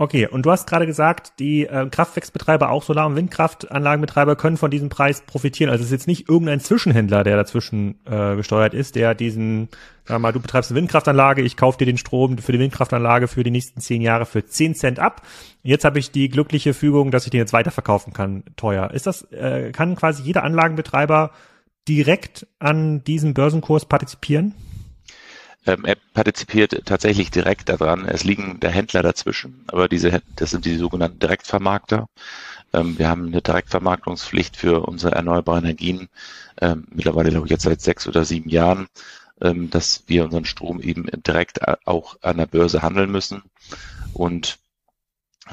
Okay, 0.00 0.28
und 0.28 0.46
du 0.46 0.52
hast 0.52 0.68
gerade 0.68 0.86
gesagt, 0.86 1.40
die 1.40 1.66
äh, 1.66 1.88
Kraftwerksbetreiber, 1.90 2.70
auch 2.70 2.84
Solar- 2.84 3.08
und 3.08 3.16
Windkraftanlagenbetreiber 3.16 4.36
können 4.36 4.56
von 4.56 4.70
diesem 4.70 4.90
Preis 4.90 5.22
profitieren. 5.22 5.72
Also 5.72 5.82
es 5.82 5.88
ist 5.88 5.92
jetzt 5.92 6.06
nicht 6.06 6.28
irgendein 6.28 6.60
Zwischenhändler, 6.60 7.24
der 7.24 7.36
dazwischen 7.36 7.98
äh, 8.04 8.36
gesteuert 8.36 8.74
ist, 8.74 8.94
der 8.94 9.16
diesen, 9.16 9.68
sag 10.04 10.20
mal, 10.20 10.32
du 10.32 10.38
betreibst 10.38 10.70
eine 10.70 10.78
Windkraftanlage, 10.78 11.42
ich 11.42 11.56
kaufe 11.56 11.78
dir 11.78 11.84
den 11.86 11.98
Strom 11.98 12.38
für 12.38 12.52
die 12.52 12.60
Windkraftanlage 12.60 13.26
für 13.26 13.42
die 13.42 13.50
nächsten 13.50 13.80
zehn 13.80 14.00
Jahre 14.00 14.24
für 14.24 14.46
zehn 14.46 14.76
Cent 14.76 15.00
ab. 15.00 15.22
Jetzt 15.64 15.84
habe 15.84 15.98
ich 15.98 16.12
die 16.12 16.28
glückliche 16.28 16.74
Fügung, 16.74 17.10
dass 17.10 17.24
ich 17.24 17.30
den 17.30 17.40
jetzt 17.40 17.52
weiterverkaufen 17.52 18.12
kann, 18.12 18.44
teuer. 18.54 18.92
Ist 18.92 19.08
das, 19.08 19.22
äh, 19.32 19.72
kann 19.72 19.96
quasi 19.96 20.22
jeder 20.22 20.44
Anlagenbetreiber 20.44 21.32
direkt 21.88 22.46
an 22.60 23.02
diesem 23.02 23.34
Börsenkurs 23.34 23.86
partizipieren? 23.86 24.54
Ähm, 25.68 25.84
er 25.84 25.96
partizipiert 26.14 26.86
tatsächlich 26.86 27.30
direkt 27.30 27.68
daran. 27.68 28.06
Es 28.06 28.24
liegen 28.24 28.58
der 28.58 28.70
Händler 28.70 29.02
dazwischen, 29.02 29.64
aber 29.66 29.86
diese, 29.88 30.22
das 30.34 30.50
sind 30.50 30.64
die 30.64 30.76
sogenannten 30.76 31.18
Direktvermarkter. 31.18 32.08
Ähm, 32.72 32.98
wir 32.98 33.08
haben 33.08 33.26
eine 33.26 33.42
Direktvermarktungspflicht 33.42 34.56
für 34.56 34.86
unsere 34.86 35.14
erneuerbaren 35.14 35.64
Energien, 35.64 36.08
ähm, 36.60 36.86
mittlerweile 36.90 37.30
glaube 37.30 37.46
ich 37.46 37.50
jetzt 37.50 37.64
seit 37.64 37.82
sechs 37.82 38.08
oder 38.08 38.24
sieben 38.24 38.48
Jahren, 38.48 38.88
ähm, 39.42 39.68
dass 39.68 40.04
wir 40.06 40.24
unseren 40.24 40.46
Strom 40.46 40.80
eben 40.80 41.06
direkt 41.26 41.58
äh, 41.58 41.76
auch 41.84 42.16
an 42.22 42.38
der 42.38 42.46
Börse 42.46 42.80
handeln 42.80 43.10
müssen. 43.10 43.42
Und 44.14 44.58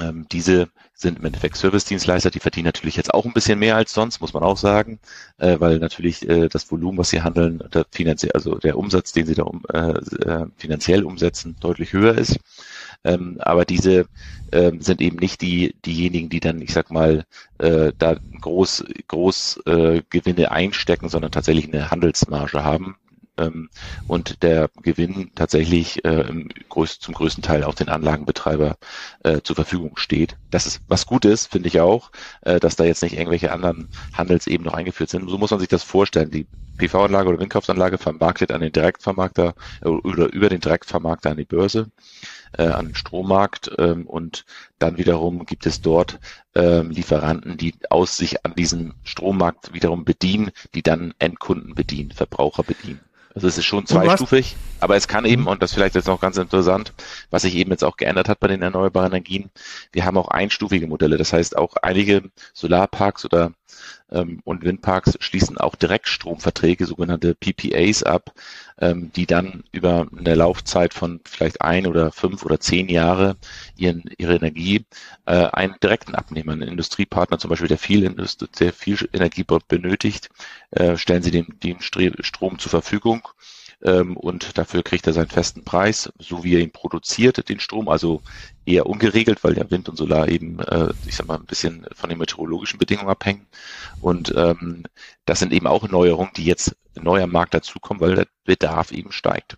ähm, 0.00 0.26
diese 0.30 0.68
sind 0.94 1.18
im 1.18 1.24
Endeffekt 1.26 1.56
Service-Dienstleister, 1.56 2.30
die 2.30 2.40
verdienen 2.40 2.66
natürlich 2.66 2.96
jetzt 2.96 3.12
auch 3.12 3.24
ein 3.26 3.32
bisschen 3.32 3.58
mehr 3.58 3.76
als 3.76 3.92
sonst, 3.92 4.20
muss 4.20 4.32
man 4.32 4.42
auch 4.42 4.56
sagen, 4.56 4.98
äh, 5.38 5.60
weil 5.60 5.78
natürlich 5.78 6.26
äh, 6.28 6.48
das 6.48 6.70
Volumen, 6.70 6.98
was 6.98 7.10
sie 7.10 7.22
handeln, 7.22 7.62
der 7.72 7.86
finanziell, 7.90 8.32
also 8.32 8.56
der 8.56 8.78
Umsatz, 8.78 9.12
den 9.12 9.26
sie 9.26 9.34
da 9.34 9.42
um, 9.42 9.62
äh, 9.72 9.90
äh, 9.90 10.46
finanziell 10.56 11.04
umsetzen, 11.04 11.56
deutlich 11.60 11.92
höher 11.92 12.16
ist. 12.16 12.38
Ähm, 13.04 13.36
aber 13.40 13.64
diese 13.64 14.06
ähm, 14.52 14.80
sind 14.80 15.00
eben 15.00 15.18
nicht 15.18 15.42
die 15.42 15.74
diejenigen, 15.84 16.28
die 16.30 16.40
dann, 16.40 16.62
ich 16.62 16.72
sag 16.72 16.90
mal, 16.90 17.24
äh, 17.58 17.92
da 17.98 18.16
groß 18.40 18.84
groß 19.08 19.60
äh, 19.66 20.02
Gewinne 20.10 20.50
einstecken, 20.50 21.08
sondern 21.08 21.32
tatsächlich 21.32 21.72
eine 21.72 21.90
Handelsmarge 21.90 22.64
haben 22.64 22.96
ähm, 23.38 23.68
und 24.06 24.42
der 24.42 24.70
Gewinn 24.82 25.30
tatsächlich 25.34 26.04
äh, 26.04 26.22
im 26.28 26.48
größ 26.68 26.98
zum 26.98 27.14
größten 27.14 27.42
Teil 27.42 27.64
auch 27.64 27.74
den 27.74 27.88
Anlagenbetreiber 27.88 28.76
äh, 29.24 29.40
zur 29.42 29.56
Verfügung 29.56 29.96
steht. 29.96 30.36
Das 30.50 30.66
ist 30.66 30.80
was 30.88 31.06
Gutes, 31.06 31.46
finde 31.46 31.68
ich 31.68 31.80
auch, 31.80 32.10
äh, 32.42 32.60
dass 32.60 32.76
da 32.76 32.84
jetzt 32.84 33.02
nicht 33.02 33.16
irgendwelche 33.16 33.52
anderen 33.52 33.88
Handelsebenen 34.12 34.70
noch 34.70 34.78
eingeführt 34.78 35.10
sind. 35.10 35.28
So 35.28 35.38
muss 35.38 35.50
man 35.50 35.60
sich 35.60 35.68
das 35.68 35.82
vorstellen. 35.82 36.30
Die 36.30 36.46
PV-Anlage 36.78 37.28
oder 37.28 37.40
Windkraftanlage 37.40 37.98
vermarktet 37.98 38.52
an 38.52 38.60
den 38.60 38.72
Direktvermarkter 38.72 39.54
äh, 39.82 39.88
oder 39.88 40.32
über 40.32 40.48
den 40.48 40.60
Direktvermarkter 40.60 41.30
an 41.30 41.36
die 41.36 41.44
Börse 41.44 41.90
äh, 42.58 42.66
an 42.66 42.86
den 42.86 42.94
Strommarkt 42.94 43.70
ähm, 43.78 44.06
und 44.06 44.44
dann 44.78 44.98
wiederum 44.98 45.46
gibt 45.46 45.66
es 45.66 45.80
dort 45.80 46.18
ähm, 46.54 46.90
Lieferanten, 46.90 47.56
die 47.56 47.74
aus 47.90 48.16
sich 48.16 48.44
an 48.44 48.54
diesem 48.54 48.94
Strommarkt 49.04 49.72
wiederum 49.72 50.04
bedienen, 50.04 50.50
die 50.74 50.82
dann 50.82 51.14
Endkunden 51.18 51.74
bedienen, 51.74 52.12
Verbraucher 52.12 52.62
bedienen. 52.62 53.00
Also 53.36 53.48
es 53.48 53.58
ist 53.58 53.66
schon 53.66 53.84
zweistufig, 53.84 54.56
aber 54.80 54.96
es 54.96 55.08
kann 55.08 55.26
eben, 55.26 55.46
und 55.46 55.62
das 55.62 55.74
vielleicht 55.74 55.94
jetzt 55.94 56.06
noch 56.06 56.22
ganz 56.22 56.38
interessant, 56.38 56.94
was 57.28 57.42
sich 57.42 57.54
eben 57.54 57.70
jetzt 57.70 57.84
auch 57.84 57.98
geändert 57.98 58.30
hat 58.30 58.40
bei 58.40 58.48
den 58.48 58.62
erneuerbaren 58.62 59.12
Energien, 59.12 59.50
wir 59.92 60.06
haben 60.06 60.16
auch 60.16 60.28
einstufige 60.28 60.86
Modelle. 60.86 61.18
Das 61.18 61.34
heißt, 61.34 61.54
auch 61.54 61.76
einige 61.82 62.22
Solarparks 62.54 63.26
oder 63.26 63.52
und 64.44 64.64
Windparks 64.64 65.16
schließen 65.20 65.58
auch 65.58 65.74
Direktstromverträge, 65.74 66.86
sogenannte 66.86 67.34
PPAs 67.34 68.02
ab, 68.02 68.32
ähm, 68.78 69.10
die 69.14 69.26
dann 69.26 69.64
über 69.72 70.06
eine 70.16 70.34
Laufzeit 70.34 70.94
von 70.94 71.20
vielleicht 71.24 71.60
ein 71.60 71.86
oder 71.86 72.12
fünf 72.12 72.44
oder 72.44 72.60
zehn 72.60 72.88
Jahre 72.88 73.36
ihren, 73.76 74.04
ihre 74.18 74.36
Energie 74.36 74.84
äh, 75.26 75.46
einen 75.46 75.74
direkten 75.82 76.14
Abnehmer, 76.14 76.52
einen 76.52 76.68
Industriepartner 76.68 77.38
zum 77.38 77.50
Beispiel, 77.50 77.68
der 77.68 77.78
viel, 77.78 78.04
Industrie, 78.04 78.48
der 78.60 78.72
viel 78.72 79.08
Energie 79.12 79.44
benötigt, 79.68 80.30
äh, 80.70 80.96
stellen 80.96 81.22
sie 81.22 81.30
dem, 81.30 81.58
dem 81.62 81.80
Strom 81.80 82.58
zur 82.58 82.70
Verfügung 82.70 83.28
ähm, 83.82 84.16
und 84.16 84.56
dafür 84.58 84.82
kriegt 84.82 85.06
er 85.06 85.12
seinen 85.12 85.28
festen 85.28 85.64
Preis, 85.64 86.12
so 86.18 86.44
wie 86.44 86.54
er 86.54 86.60
ihn 86.60 86.72
produziert, 86.72 87.48
den 87.48 87.60
Strom, 87.60 87.88
also 87.88 88.22
eher 88.64 88.86
ungeregelt, 88.86 89.44
weil 89.44 89.54
der 89.54 89.70
Wind 89.70 89.88
und 89.88 89.96
Solar 89.96 90.28
eben, 90.28 90.58
äh, 90.60 90.92
ich 91.06 91.16
sag 91.16 91.26
mal, 91.26 91.36
ein 91.36 91.46
bisschen 91.46 91.86
von 91.94 92.08
den 92.08 92.18
meteorologischen 92.18 92.78
Bedingungen 92.78 93.10
abhängen. 93.10 93.46
Und 94.00 94.34
ähm, 94.36 94.84
das 95.24 95.38
sind 95.40 95.52
eben 95.52 95.66
auch 95.66 95.88
Neuerungen, 95.88 96.32
die 96.36 96.44
jetzt 96.44 96.76
neu 96.94 97.22
am 97.22 97.30
Markt 97.30 97.54
dazukommen, 97.54 98.00
weil 98.00 98.14
der 98.14 98.26
Bedarf 98.44 98.92
eben 98.92 99.12
steigt. 99.12 99.56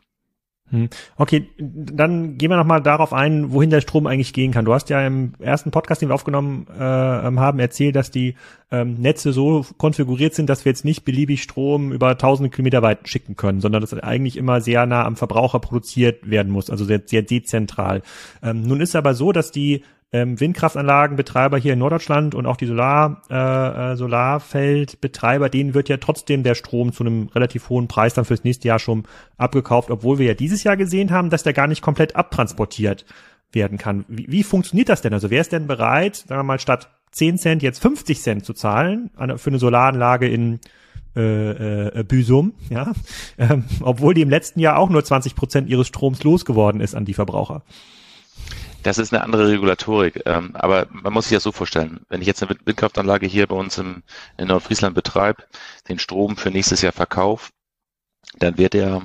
Hm. 0.70 0.88
Okay, 1.16 1.48
dann 1.58 2.37
gehen 2.37 2.50
wir 2.50 2.56
nochmal 2.56 2.82
darauf 2.82 3.12
ein, 3.12 3.52
wohin 3.52 3.70
der 3.70 3.80
Strom 3.80 4.06
eigentlich 4.06 4.32
gehen 4.32 4.52
kann. 4.52 4.64
Du 4.64 4.75
hast 4.75 4.90
ja 4.90 5.06
im 5.06 5.32
ersten 5.38 5.70
Podcast, 5.70 6.02
den 6.02 6.10
wir 6.10 6.14
aufgenommen 6.14 6.66
äh, 6.76 6.82
haben, 6.82 7.58
erzählt, 7.58 7.96
dass 7.96 8.10
die 8.10 8.34
ähm, 8.70 8.94
Netze 8.94 9.32
so 9.32 9.64
konfiguriert 9.78 10.34
sind, 10.34 10.50
dass 10.50 10.64
wir 10.64 10.70
jetzt 10.70 10.84
nicht 10.84 11.04
beliebig 11.04 11.42
Strom 11.42 11.90
über 11.92 12.18
tausende 12.18 12.50
Kilometer 12.50 12.82
weit 12.82 13.08
schicken 13.08 13.34
können, 13.37 13.60
sondern 13.60 13.80
dass 13.80 13.94
eigentlich 13.94 14.37
immer 14.37 14.60
sehr 14.60 14.84
nah 14.84 15.04
am 15.04 15.16
Verbraucher 15.16 15.58
produziert 15.58 16.28
werden 16.28 16.52
muss, 16.52 16.68
also 16.68 16.84
sehr, 16.84 17.02
sehr 17.06 17.22
dezentral. 17.22 18.02
Ähm, 18.42 18.62
nun 18.62 18.80
ist 18.80 18.94
aber 18.94 19.14
so, 19.14 19.32
dass 19.32 19.50
die 19.50 19.84
ähm, 20.12 20.40
Windkraftanlagenbetreiber 20.40 21.58
hier 21.58 21.74
in 21.74 21.78
Norddeutschland 21.80 22.34
und 22.34 22.46
auch 22.46 22.56
die 22.56 22.66
Solar, 22.66 23.22
äh, 23.30 23.92
äh, 23.92 23.96
Solarfeldbetreiber, 23.96 25.50
denen 25.50 25.74
wird 25.74 25.88
ja 25.88 25.98
trotzdem 25.98 26.42
der 26.42 26.54
Strom 26.54 26.92
zu 26.92 27.04
einem 27.04 27.28
relativ 27.28 27.68
hohen 27.68 27.88
Preis 27.88 28.14
dann 28.14 28.24
fürs 28.24 28.44
nächste 28.44 28.68
Jahr 28.68 28.78
schon 28.78 29.04
abgekauft, 29.36 29.90
obwohl 29.90 30.18
wir 30.18 30.26
ja 30.26 30.34
dieses 30.34 30.64
Jahr 30.64 30.76
gesehen 30.76 31.10
haben, 31.10 31.28
dass 31.28 31.42
der 31.42 31.52
gar 31.52 31.66
nicht 31.66 31.82
komplett 31.82 32.16
abtransportiert 32.16 33.04
werden 33.52 33.76
kann. 33.76 34.04
Wie, 34.08 34.26
wie 34.30 34.42
funktioniert 34.42 34.88
das 34.88 35.02
denn? 35.02 35.12
Also 35.12 35.30
wer 35.30 35.42
ist 35.42 35.52
denn 35.52 35.66
bereit, 35.66 36.16
sagen 36.16 36.40
wir 36.40 36.44
mal, 36.44 36.60
statt 36.60 36.88
10 37.12 37.38
Cent 37.38 37.62
jetzt 37.62 37.80
50 37.80 38.20
Cent 38.20 38.44
zu 38.44 38.54
zahlen 38.54 39.10
für 39.36 39.50
eine 39.50 39.58
Solaranlage 39.58 40.28
in 40.28 40.60
äh, 41.16 42.00
äh, 42.00 42.04
Büsum, 42.04 42.54
ja, 42.70 42.92
ähm, 43.38 43.64
obwohl 43.80 44.14
die 44.14 44.20
im 44.20 44.30
letzten 44.30 44.60
Jahr 44.60 44.78
auch 44.78 44.88
nur 44.88 45.04
20 45.04 45.34
Prozent 45.34 45.68
ihres 45.68 45.88
Stroms 45.88 46.22
losgeworden 46.22 46.80
ist 46.80 46.94
an 46.94 47.04
die 47.04 47.14
Verbraucher. 47.14 47.62
Das 48.82 48.99
ist 48.99 49.12
eine 49.12 49.23
andere 49.23 49.49
Regulatorik. 49.49 50.23
Ähm, 50.26 50.50
aber 50.54 50.87
man 50.90 51.12
muss 51.12 51.28
sich 51.28 51.37
das 51.37 51.42
so 51.42 51.52
vorstellen. 51.52 52.00
Wenn 52.08 52.20
ich 52.20 52.26
jetzt 52.26 52.42
eine 52.42 52.56
Windkraftanlage 52.64 53.26
hier 53.26 53.47
bei 53.47 53.56
uns 53.56 53.78
im, 53.78 54.02
in 54.37 54.49
Nordfriesland 54.49 54.94
betreibe, 54.94 55.44
den 55.88 55.99
Strom 55.99 56.37
für 56.37 56.50
nächstes 56.50 56.82
Jahr 56.82 56.92
verkaufe, 56.92 57.50
dann 58.38 58.58
wird 58.58 58.75
er, 58.75 59.02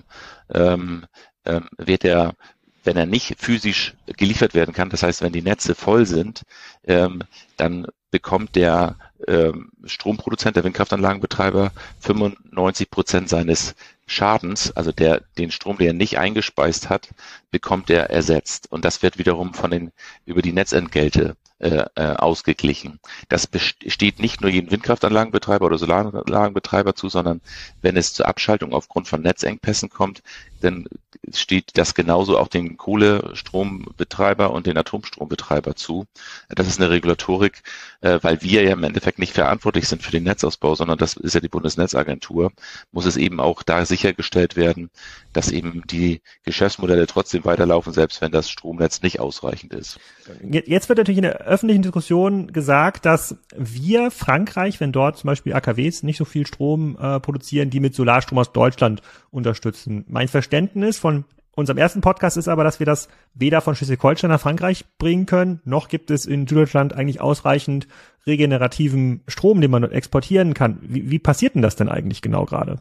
ähm, 0.53 1.05
ähm, 1.45 1.67
wird 1.77 2.05
er, 2.05 2.35
wenn 2.83 2.97
er 2.97 3.05
nicht 3.05 3.35
physisch 3.39 3.95
geliefert 4.05 4.53
werden 4.53 4.73
kann, 4.73 4.89
das 4.89 5.03
heißt, 5.03 5.21
wenn 5.21 5.33
die 5.33 5.41
Netze 5.41 5.73
voll 5.73 6.05
sind, 6.05 6.43
ähm, 6.83 7.23
dann 7.57 7.87
bekommt 8.11 8.55
der 8.55 8.97
ähm, 9.27 9.71
Stromproduzent, 9.85 10.55
der 10.55 10.63
Windkraftanlagenbetreiber 10.63 11.71
95 12.01 12.91
Prozent 12.91 13.29
seines 13.29 13.73
Schadens, 14.05 14.71
also 14.71 14.91
der, 14.91 15.21
den 15.37 15.51
Strom, 15.51 15.77
der 15.77 15.87
er 15.87 15.93
nicht 15.93 16.17
eingespeist 16.17 16.89
hat, 16.89 17.09
bekommt 17.51 17.89
er 17.89 18.09
ersetzt. 18.09 18.71
Und 18.71 18.85
das 18.85 19.01
wird 19.01 19.17
wiederum 19.17 19.53
von 19.53 19.71
den, 19.71 19.91
über 20.25 20.41
die 20.41 20.53
Netzentgelte 20.53 21.35
äh, 21.59 21.85
äh, 21.95 22.15
ausgeglichen. 22.15 22.99
Das 23.29 23.47
besteht 23.47 24.19
nicht 24.19 24.41
nur 24.41 24.49
jedem 24.49 24.71
Windkraftanlagenbetreiber 24.71 25.65
oder 25.65 25.77
Solaranlagenbetreiber 25.77 26.95
zu, 26.95 27.07
sondern 27.07 27.39
wenn 27.81 27.95
es 27.95 28.13
zur 28.13 28.27
Abschaltung 28.27 28.73
aufgrund 28.73 29.07
von 29.07 29.21
Netzengpässen 29.21 29.89
kommt, 29.89 30.23
dann 30.59 30.87
steht 31.31 31.77
das 31.77 31.95
genauso 31.95 32.37
auch 32.37 32.47
den 32.47 32.77
Kohlestrombetreiber 32.77 34.51
und 34.51 34.67
den 34.67 34.77
Atomstrombetreiber 34.77 35.75
zu. 35.75 36.05
Das 36.49 36.67
ist 36.67 36.81
eine 36.81 36.89
Regulatorik, 36.89 37.63
äh, 38.01 38.19
weil 38.21 38.41
wir 38.41 38.63
ja 38.63 38.73
im 38.73 38.83
Endeffekt 38.83 39.19
nicht 39.19 39.33
verantwortlich 39.33 39.87
sind 39.87 40.03
für 40.03 40.11
den 40.11 40.23
Netzausbau, 40.23 40.75
sondern 40.75 40.97
das 40.97 41.15
ist 41.15 41.33
ja 41.33 41.39
die 41.39 41.49
Bundesnetzagentur, 41.49 42.51
muss 42.91 43.05
es 43.05 43.17
eben 43.17 43.39
auch 43.39 43.63
da 43.63 43.85
sichergestellt 43.85 44.55
werden, 44.55 44.89
dass 45.31 45.51
eben 45.51 45.83
die 45.87 46.21
Geschäftsmodelle 46.43 47.07
trotzdem 47.07 47.45
weiterlaufen, 47.45 47.93
selbst 47.93 48.21
wenn 48.21 48.31
das 48.31 48.49
Stromnetz 48.49 49.01
nicht 49.01 49.19
ausreichend 49.19 49.73
ist. 49.73 49.99
Jetzt 50.41 50.89
wird 50.89 50.97
natürlich 50.97 51.17
in 51.17 51.23
der 51.23 51.41
öffentlichen 51.41 51.81
Diskussion 51.81 52.51
gesagt, 52.51 53.05
dass 53.05 53.37
wir 53.55 54.11
Frankreich, 54.11 54.79
wenn 54.79 54.91
dort 54.91 55.17
zum 55.17 55.27
Beispiel 55.29 55.53
AKWs 55.53 56.03
nicht 56.03 56.17
so 56.17 56.25
viel 56.25 56.45
Strom 56.45 56.97
äh, 56.99 57.19
produzieren, 57.19 57.69
die 57.69 57.79
mit 57.79 57.95
Solarstrom 57.95 58.39
aus 58.39 58.51
Deutschland 58.51 59.01
unterstützen. 59.31 60.05
Mein 60.07 60.27
Verständnis 60.27 60.99
von 61.13 61.25
unserem 61.61 61.77
ersten 61.77 62.01
Podcast 62.01 62.35
ist 62.35 62.47
aber, 62.47 62.63
dass 62.63 62.79
wir 62.79 62.87
das 62.87 63.09
weder 63.35 63.61
von 63.61 63.75
Schleswig-Holstein 63.75 64.31
nach 64.31 64.41
Frankreich 64.41 64.85
bringen 64.97 65.27
können, 65.27 65.61
noch 65.65 65.87
gibt 65.87 66.09
es 66.09 66.25
in 66.25 66.47
Süddeutschland 66.47 66.93
eigentlich 66.93 67.21
ausreichend 67.21 67.87
regenerativen 68.25 69.21
Strom, 69.27 69.61
den 69.61 69.69
man 69.69 69.83
exportieren 69.83 70.55
kann. 70.55 70.79
Wie, 70.81 71.11
wie 71.11 71.19
passiert 71.19 71.53
denn 71.53 71.61
das 71.61 71.75
denn 71.75 71.89
eigentlich 71.89 72.23
genau 72.23 72.45
gerade? 72.45 72.79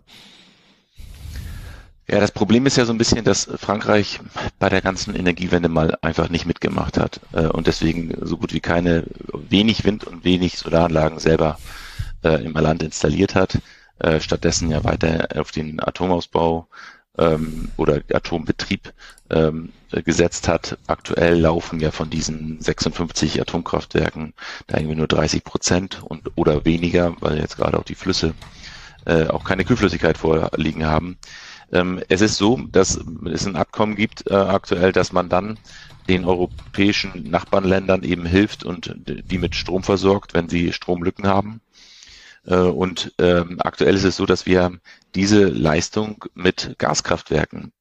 Ja, 2.09 2.19
das 2.19 2.33
Problem 2.33 2.67
ist 2.67 2.77
ja 2.77 2.85
so 2.85 2.93
ein 2.93 2.99
bisschen, 2.99 3.25
dass 3.25 3.49
Frankreich 3.57 4.21
bei 4.59 4.69
der 4.69 4.81
ganzen 4.81 5.15
Energiewende 5.15 5.69
mal 5.69 5.97
einfach 6.03 6.29
nicht 6.31 6.47
mitgemacht 6.47 6.99
hat 6.99 7.21
äh, 7.33 7.47
und 7.47 7.67
deswegen 7.67 8.13
so 8.23 8.39
gut 8.39 8.53
wie 8.53 8.61
keine, 8.61 9.05
wenig 9.33 9.85
Wind- 9.85 10.05
und 10.05 10.25
wenig 10.25 10.59
Solaranlagen 10.59 11.19
selber 11.19 11.59
äh, 12.25 12.45
im 12.45 12.55
Land 12.55 12.83
installiert 12.83 13.35
hat, 13.35 13.59
äh, 13.99 14.19
stattdessen 14.19 14.71
ja 14.71 14.83
weiter 14.83 15.29
auf 15.37 15.53
den 15.53 15.79
Atomausbau 15.81 16.69
ähm, 17.19 17.71
oder 17.77 18.01
Atombetrieb 18.13 18.93
ähm, 19.31 19.73
gesetzt 19.91 20.49
hat. 20.49 20.79
Aktuell 20.87 21.39
laufen 21.39 21.81
ja 21.81 21.91
von 21.91 22.11
diesen 22.11 22.61
56 22.61 23.41
Atomkraftwerken 23.41 24.35
da 24.67 24.79
irgendwie 24.79 24.97
nur 24.97 25.09
30 25.09 25.45
Prozent 25.45 26.03
und 26.03 26.31
oder 26.37 26.65
weniger, 26.65 27.15
weil 27.21 27.39
jetzt 27.39 27.57
gerade 27.57 27.79
auch 27.79 27.85
die 27.85 27.95
Flüsse 27.95 28.35
äh, 29.05 29.27
auch 29.27 29.45
keine 29.45 29.65
Kühlflüssigkeit 29.65 30.17
vorliegen 30.17 30.87
haben. 30.87 31.19
Ähm, 31.73 32.03
es 32.09 32.21
ist 32.21 32.37
so, 32.37 32.61
dass 32.71 33.01
es 33.33 33.47
ein 33.47 33.57
Abkommen 33.57 33.97
gibt 33.97 34.31
äh, 34.31 34.35
aktuell, 34.35 34.93
dass 34.93 35.13
man 35.13 35.29
dann 35.29 35.59
den 36.09 36.25
europäischen 36.25 37.31
Nachbarländern 37.31 38.03
eben 38.03 38.27
hilft 38.27 38.65
und 38.65 38.95
die 39.07 39.39
mit 39.39 39.55
Strom 39.55 39.83
versorgt, 39.83 40.35
wenn 40.35 40.49
sie 40.49 40.73
Stromlücken 40.73 41.27
haben. 41.27 41.61
Äh, 42.47 42.57
und 42.57 43.13
ähm, 43.19 43.59
aktuell 43.61 43.95
ist 43.95 44.05
es 44.05 44.17
so, 44.17 44.27
dass 44.27 44.47
wir 44.47 44.79
diese 45.15 45.45
Leistung 45.47 46.25
mit 46.35 46.77
Gaskraftwerken 46.79 47.73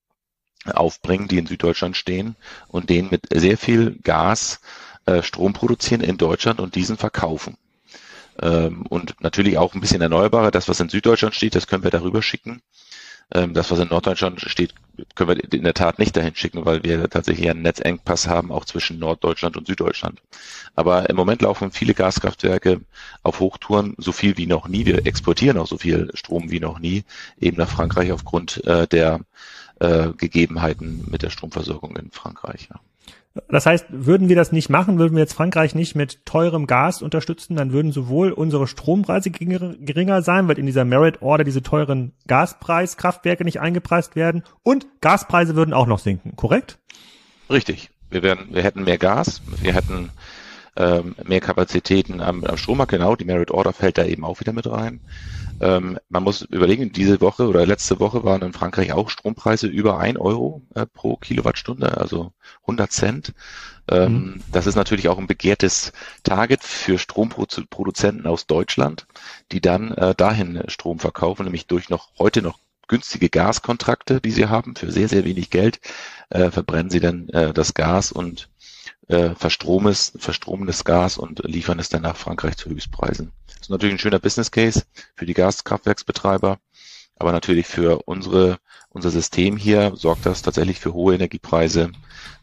aufbringen, 0.65 1.27
die 1.27 1.37
in 1.37 1.47
Süddeutschland 1.47 1.97
stehen 1.97 2.35
und 2.67 2.89
denen 2.89 3.09
mit 3.09 3.27
sehr 3.33 3.57
viel 3.57 3.97
Gas 4.03 4.61
äh, 5.05 5.23
Strom 5.23 5.53
produzieren 5.53 6.01
in 6.01 6.17
Deutschland 6.17 6.59
und 6.59 6.75
diesen 6.75 6.97
verkaufen. 6.97 7.57
Ähm, 8.39 8.85
und 8.87 9.15
natürlich 9.21 9.57
auch 9.57 9.73
ein 9.73 9.81
bisschen 9.81 10.01
erneuerbarer. 10.01 10.51
Das, 10.51 10.69
was 10.69 10.79
in 10.79 10.89
Süddeutschland 10.89 11.35
steht, 11.35 11.55
das 11.55 11.67
können 11.67 11.83
wir 11.83 11.91
darüber 11.91 12.21
schicken. 12.21 12.61
Ähm, 13.33 13.53
das, 13.53 13.71
was 13.71 13.79
in 13.79 13.87
Norddeutschland 13.87 14.41
steht, 14.41 14.73
können 15.15 15.29
wir 15.29 15.53
in 15.53 15.63
der 15.63 15.73
Tat 15.73 15.99
nicht 15.99 16.15
dahin 16.15 16.35
schicken, 16.35 16.65
weil 16.65 16.83
wir 16.83 17.09
tatsächlich 17.09 17.49
einen 17.49 17.61
Netzengpass 17.61 18.27
haben, 18.27 18.51
auch 18.51 18.65
zwischen 18.65 18.99
Norddeutschland 18.99 19.57
und 19.57 19.67
Süddeutschland. 19.67 20.21
Aber 20.75 21.09
im 21.09 21.15
Moment 21.15 21.41
laufen 21.41 21.71
viele 21.71 21.93
Gaskraftwerke 21.93 22.81
auf 23.23 23.39
Hochtouren 23.39 23.95
so 23.97 24.11
viel 24.11 24.37
wie 24.37 24.47
noch 24.47 24.67
nie. 24.67 24.85
Wir 24.85 25.05
exportieren 25.05 25.57
auch 25.57 25.67
so 25.67 25.77
viel 25.77 26.11
Strom 26.13 26.51
wie 26.51 26.59
noch 26.59 26.79
nie, 26.79 27.03
eben 27.39 27.57
nach 27.57 27.69
Frankreich 27.69 28.11
aufgrund 28.11 28.63
äh, 28.65 28.87
der 28.87 29.21
äh, 29.79 30.09
Gegebenheiten 30.17 31.05
mit 31.09 31.23
der 31.23 31.29
Stromversorgung 31.29 31.95
in 31.97 32.11
Frankreich. 32.11 32.67
Ja. 32.69 32.79
Das 33.47 33.65
heißt, 33.65 33.85
würden 33.89 34.27
wir 34.27 34.35
das 34.35 34.51
nicht 34.51 34.69
machen, 34.69 34.99
würden 34.99 35.15
wir 35.15 35.21
jetzt 35.21 35.33
Frankreich 35.33 35.73
nicht 35.73 35.95
mit 35.95 36.25
teurem 36.25 36.67
Gas 36.67 37.01
unterstützen, 37.01 37.55
dann 37.55 37.71
würden 37.71 37.93
sowohl 37.93 38.31
unsere 38.31 38.67
Strompreise 38.67 39.31
geringer 39.31 40.21
sein, 40.21 40.47
weil 40.47 40.59
in 40.59 40.65
dieser 40.65 40.83
Merit 40.83 41.21
Order 41.21 41.45
diese 41.45 41.63
teuren 41.63 42.11
Gaspreiskraftwerke 42.27 43.45
nicht 43.45 43.61
eingepreist 43.61 44.17
werden 44.17 44.43
und 44.63 44.87
Gaspreise 44.99 45.55
würden 45.55 45.73
auch 45.73 45.87
noch 45.87 45.99
sinken, 45.99 46.35
korrekt? 46.35 46.77
Richtig. 47.49 47.89
Wir 48.09 48.23
werden, 48.23 48.47
wir 48.51 48.63
hätten 48.63 48.83
mehr 48.83 48.97
Gas, 48.97 49.41
wir 49.61 49.73
hätten 49.73 50.09
ähm, 50.75 51.15
mehr 51.23 51.41
Kapazitäten 51.41 52.21
am, 52.21 52.43
am 52.43 52.57
Strommarkt, 52.57 52.91
genau, 52.91 53.15
die 53.15 53.25
Merit 53.25 53.51
Order 53.51 53.73
fällt 53.73 53.97
da 53.97 54.05
eben 54.05 54.23
auch 54.23 54.39
wieder 54.39 54.53
mit 54.53 54.67
rein. 54.67 55.01
Ähm, 55.59 55.99
man 56.09 56.23
muss 56.23 56.41
überlegen, 56.41 56.91
diese 56.91 57.21
Woche 57.21 57.47
oder 57.47 57.65
letzte 57.65 57.99
Woche 57.99 58.23
waren 58.23 58.41
in 58.41 58.53
Frankreich 58.53 58.93
auch 58.93 59.09
Strompreise 59.09 59.67
über 59.67 59.99
ein 59.99 60.17
Euro 60.17 60.63
äh, 60.73 60.85
pro 60.85 61.17
Kilowattstunde, 61.17 61.97
also 61.97 62.33
100 62.61 62.91
Cent. 62.91 63.33
Ähm, 63.89 64.13
mhm. 64.13 64.43
Das 64.51 64.65
ist 64.65 64.75
natürlich 64.75 65.07
auch 65.09 65.19
ein 65.19 65.27
begehrtes 65.27 65.91
Target 66.23 66.63
für 66.63 66.97
Stromproduzenten 66.97 68.25
aus 68.25 68.47
Deutschland, 68.47 69.05
die 69.51 69.61
dann 69.61 69.91
äh, 69.91 70.15
dahin 70.15 70.63
Strom 70.67 70.99
verkaufen, 70.99 71.43
nämlich 71.43 71.67
durch 71.67 71.89
noch 71.89 72.09
heute 72.17 72.41
noch 72.41 72.57
günstige 72.87 73.29
Gaskontrakte, 73.29 74.19
die 74.19 74.31
sie 74.31 74.47
haben, 74.47 74.75
für 74.75 74.91
sehr, 74.91 75.07
sehr 75.07 75.23
wenig 75.23 75.49
Geld, 75.49 75.79
äh, 76.29 76.51
verbrennen 76.51 76.89
sie 76.89 76.99
dann 76.99 77.29
äh, 77.29 77.53
das 77.53 77.73
Gas 77.73 78.11
und 78.11 78.49
äh, 79.11 79.35
verstromendes 79.35 80.83
Gas 80.83 81.17
und 81.17 81.41
liefern 81.45 81.79
es 81.79 81.89
dann 81.89 82.03
nach 82.03 82.15
Frankreich 82.15 82.57
zu 82.57 82.69
Höchstpreisen. 82.69 83.31
Das 83.47 83.61
ist 83.61 83.69
natürlich 83.69 83.95
ein 83.95 83.99
schöner 83.99 84.19
Business 84.19 84.51
Case 84.51 84.83
für 85.15 85.25
die 85.25 85.33
Gaskraftwerksbetreiber, 85.33 86.59
aber 87.17 87.31
natürlich 87.31 87.67
für 87.67 88.03
unsere, 88.05 88.57
unser 88.89 89.11
System 89.11 89.57
hier 89.57 89.93
sorgt 89.95 90.25
das 90.25 90.41
tatsächlich 90.41 90.79
für 90.79 90.93
hohe 90.93 91.15
Energiepreise, 91.15 91.91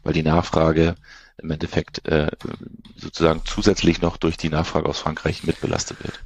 weil 0.03 0.13
die 0.13 0.23
Nachfrage 0.23 0.95
im 1.37 1.51
Endeffekt 1.51 2.05
äh, 2.07 2.31
sozusagen 2.95 3.41
zusätzlich 3.45 4.01
noch 4.01 4.17
durch 4.17 4.37
die 4.37 4.49
Nachfrage 4.49 4.87
aus 4.87 4.99
Frankreich 4.99 5.43
mitbelastet 5.43 6.03
wird. 6.03 6.19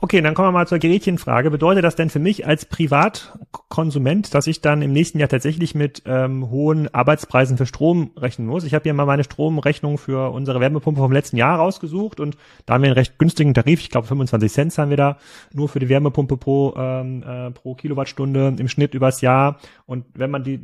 Okay, 0.00 0.20
dann 0.22 0.34
kommen 0.34 0.46
wir 0.46 0.52
mal 0.52 0.68
zur 0.68 0.78
Gerätchenfrage. 0.78 1.50
Bedeutet 1.50 1.82
das 1.82 1.96
denn 1.96 2.08
für 2.08 2.20
mich 2.20 2.46
als 2.46 2.66
Privatkonsument, 2.66 4.32
dass 4.32 4.46
ich 4.46 4.60
dann 4.60 4.80
im 4.80 4.92
nächsten 4.92 5.18
Jahr 5.18 5.28
tatsächlich 5.28 5.74
mit 5.74 6.04
ähm, 6.06 6.50
hohen 6.50 6.94
Arbeitspreisen 6.94 7.56
für 7.56 7.66
Strom 7.66 8.12
rechnen 8.16 8.46
muss? 8.46 8.62
Ich 8.62 8.74
habe 8.74 8.84
hier 8.84 8.94
mal 8.94 9.06
meine 9.06 9.24
Stromrechnung 9.24 9.98
für 9.98 10.30
unsere 10.30 10.60
Wärmepumpe 10.60 11.00
vom 11.00 11.10
letzten 11.10 11.36
Jahr 11.36 11.58
rausgesucht 11.58 12.20
und 12.20 12.36
da 12.64 12.74
haben 12.74 12.82
wir 12.82 12.90
einen 12.90 12.94
recht 12.94 13.18
günstigen 13.18 13.54
Tarif. 13.54 13.80
Ich 13.80 13.90
glaube 13.90 14.06
25 14.06 14.52
Cent 14.52 14.78
haben 14.78 14.90
wir 14.90 14.96
da 14.96 15.18
nur 15.52 15.68
für 15.68 15.80
die 15.80 15.88
Wärmepumpe 15.88 16.36
pro 16.36 16.74
ähm, 16.76 17.24
äh, 17.24 17.50
pro 17.50 17.74
Kilowattstunde 17.74 18.54
im 18.56 18.68
Schnitt 18.68 18.94
übers 18.94 19.20
Jahr. 19.20 19.58
Und 19.84 20.04
wenn 20.14 20.30
man 20.30 20.44
die, 20.44 20.60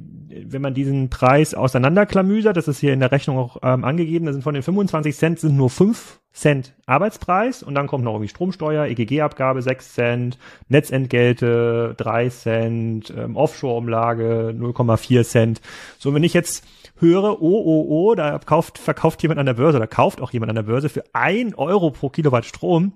wenn 0.47 0.63
man 0.63 0.75
diesen 0.75 1.11
Preis 1.11 1.55
auseinanderklamüsert, 1.55 2.57
das 2.57 2.69
ist 2.69 2.79
hier 2.79 2.93
in 2.93 3.01
der 3.01 3.11
Rechnung 3.11 3.39
auch 3.39 3.57
ähm, 3.65 3.83
angegeben, 3.83 4.27
da 4.27 4.33
sind 4.33 4.43
von 4.43 4.55
den 4.55 4.63
25 4.63 5.17
Cent 5.17 5.41
sind 5.41 5.57
nur 5.57 5.71
fünf 5.71 6.21
Cent 6.35 6.75
Arbeitspreis 6.87 7.63
und 7.63 7.75
dann 7.75 7.87
kommt 7.87 8.05
noch 8.05 8.15
irgendwie 8.15 8.29
Stromsteuer, 8.29 8.87
EGG-Abgabe 8.87 9.63
6 9.63 9.95
Cent, 9.95 10.39
Netzentgelte 10.69 11.95
3 11.97 12.29
Cent, 12.29 13.15
ähm, 13.17 13.37
Offshore-Umlage 13.37 14.53
0,4 14.59 15.23
Cent. 15.23 15.61
So, 15.99 16.13
wenn 16.13 16.25
ich 16.25 16.35
jetzt 16.35 16.67
höre, 16.99 17.41
oh, 17.41 17.63
oh, 17.65 17.87
oh, 17.89 18.15
da 18.17 18.39
kauft, 18.39 18.79
verkauft 18.79 19.23
jemand 19.23 19.39
an 19.39 19.47
der 19.47 19.55
Börse 19.55 19.79
oder 19.79 19.87
kauft 19.87 20.21
auch 20.21 20.33
jemand 20.33 20.51
an 20.51 20.57
der 20.57 20.65
Börse 20.65 20.89
für 20.89 21.05
ein 21.13 21.55
Euro 21.55 21.91
pro 21.91 22.09
Kilowatt 22.09 22.45
Strom, 22.45 22.93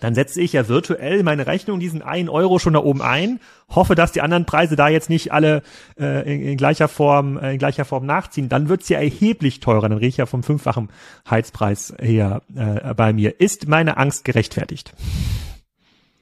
dann 0.00 0.14
setze 0.14 0.40
ich 0.40 0.52
ja 0.52 0.68
virtuell 0.68 1.22
meine 1.22 1.46
Rechnung 1.46 1.80
diesen 1.80 2.02
einen 2.02 2.28
Euro 2.28 2.58
schon 2.58 2.74
da 2.74 2.80
oben 2.80 3.02
ein, 3.02 3.40
hoffe, 3.68 3.94
dass 3.94 4.12
die 4.12 4.20
anderen 4.20 4.44
Preise 4.44 4.76
da 4.76 4.88
jetzt 4.88 5.10
nicht 5.10 5.32
alle 5.32 5.62
äh, 5.98 6.32
in, 6.32 6.42
in, 6.42 6.56
gleicher 6.56 6.88
Form 6.88 7.38
äh, 7.38 7.52
in 7.52 7.58
gleicher 7.58 7.84
Form 7.84 8.06
nachziehen. 8.06 8.48
Dann 8.48 8.68
wird's 8.68 8.88
ja 8.88 8.98
erheblich 8.98 9.60
teurer. 9.60 9.88
Dann 9.88 9.98
rede 9.98 10.06
ich 10.08 10.16
ja 10.16 10.26
vom 10.26 10.42
fünffachen 10.42 10.88
Heizpreis 11.28 11.94
her 12.00 12.42
äh, 12.54 12.94
bei 12.94 13.12
mir. 13.12 13.40
Ist 13.40 13.68
meine 13.68 13.96
Angst 13.96 14.24
gerechtfertigt? 14.24 14.92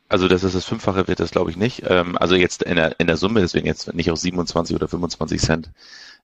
Also 0.08 0.28
dass 0.28 0.42
es 0.42 0.52
das 0.52 0.64
Fünffache 0.64 1.08
wird, 1.08 1.20
das 1.20 1.30
glaube 1.30 1.50
ich 1.50 1.56
nicht. 1.56 1.82
Ähm, 1.86 2.16
also 2.18 2.34
jetzt 2.34 2.62
in 2.62 2.76
der, 2.76 2.98
in 3.00 3.06
der 3.06 3.16
Summe, 3.16 3.40
deswegen 3.40 3.66
jetzt 3.66 3.92
nicht 3.94 4.10
auf 4.10 4.18
27 4.18 4.76
oder 4.76 4.88
25 4.88 5.40
Cent 5.40 5.70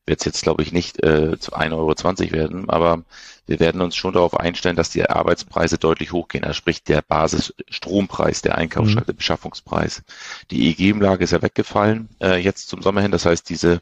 wird 0.07 0.21
es 0.21 0.25
jetzt, 0.25 0.43
glaube 0.43 0.63
ich, 0.63 0.73
nicht 0.73 1.03
äh, 1.03 1.39
zu 1.39 1.53
1,20 1.53 1.73
Euro 1.73 2.33
werden, 2.33 2.71
aber 2.71 3.05
wir 3.47 3.61
werden 3.61 3.81
uns 3.81 3.97
schon 3.97 4.15
darauf 4.15 4.39
einstellen, 4.39 4.77
dass 4.77 4.91
die 4.91 5.09
Arbeitspreise 5.09 5.79
deutlich 5.79 6.13
hochgehen. 6.13 6.45
Also 6.45 6.55
sprich 6.55 6.83
der 6.83 7.03
Basisstrompreis, 7.03 8.43
der 8.43 8.57
Einkaufsschalt, 8.57 9.07
mhm. 9.07 9.11
der 9.11 9.15
Beschaffungspreis. 9.15 10.03
Die 10.51 10.69
EEG-Umlage 10.69 11.25
ist 11.25 11.33
ja 11.33 11.43
weggefallen 11.43 12.09
äh, 12.21 12.37
jetzt 12.37 12.69
zum 12.69 12.83
Sommer 12.83 13.03
hin. 13.03 13.11
Das 13.11 13.27
heißt, 13.27 13.49
diese 13.49 13.81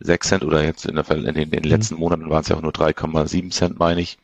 6 0.00 0.28
Cent 0.28 0.44
oder 0.44 0.62
jetzt 0.62 0.86
in, 0.86 0.94
der, 0.94 1.10
in 1.10 1.24
den, 1.24 1.36
in 1.36 1.50
den 1.50 1.62
mhm. 1.62 1.68
letzten 1.68 1.96
Monaten 1.96 2.30
waren 2.30 2.42
es 2.42 2.48
ja 2.48 2.56
auch 2.56 2.62
nur 2.62 2.72
3,7 2.72 3.50
Cent, 3.50 3.78
meine 3.78 4.00
ich. 4.00 4.18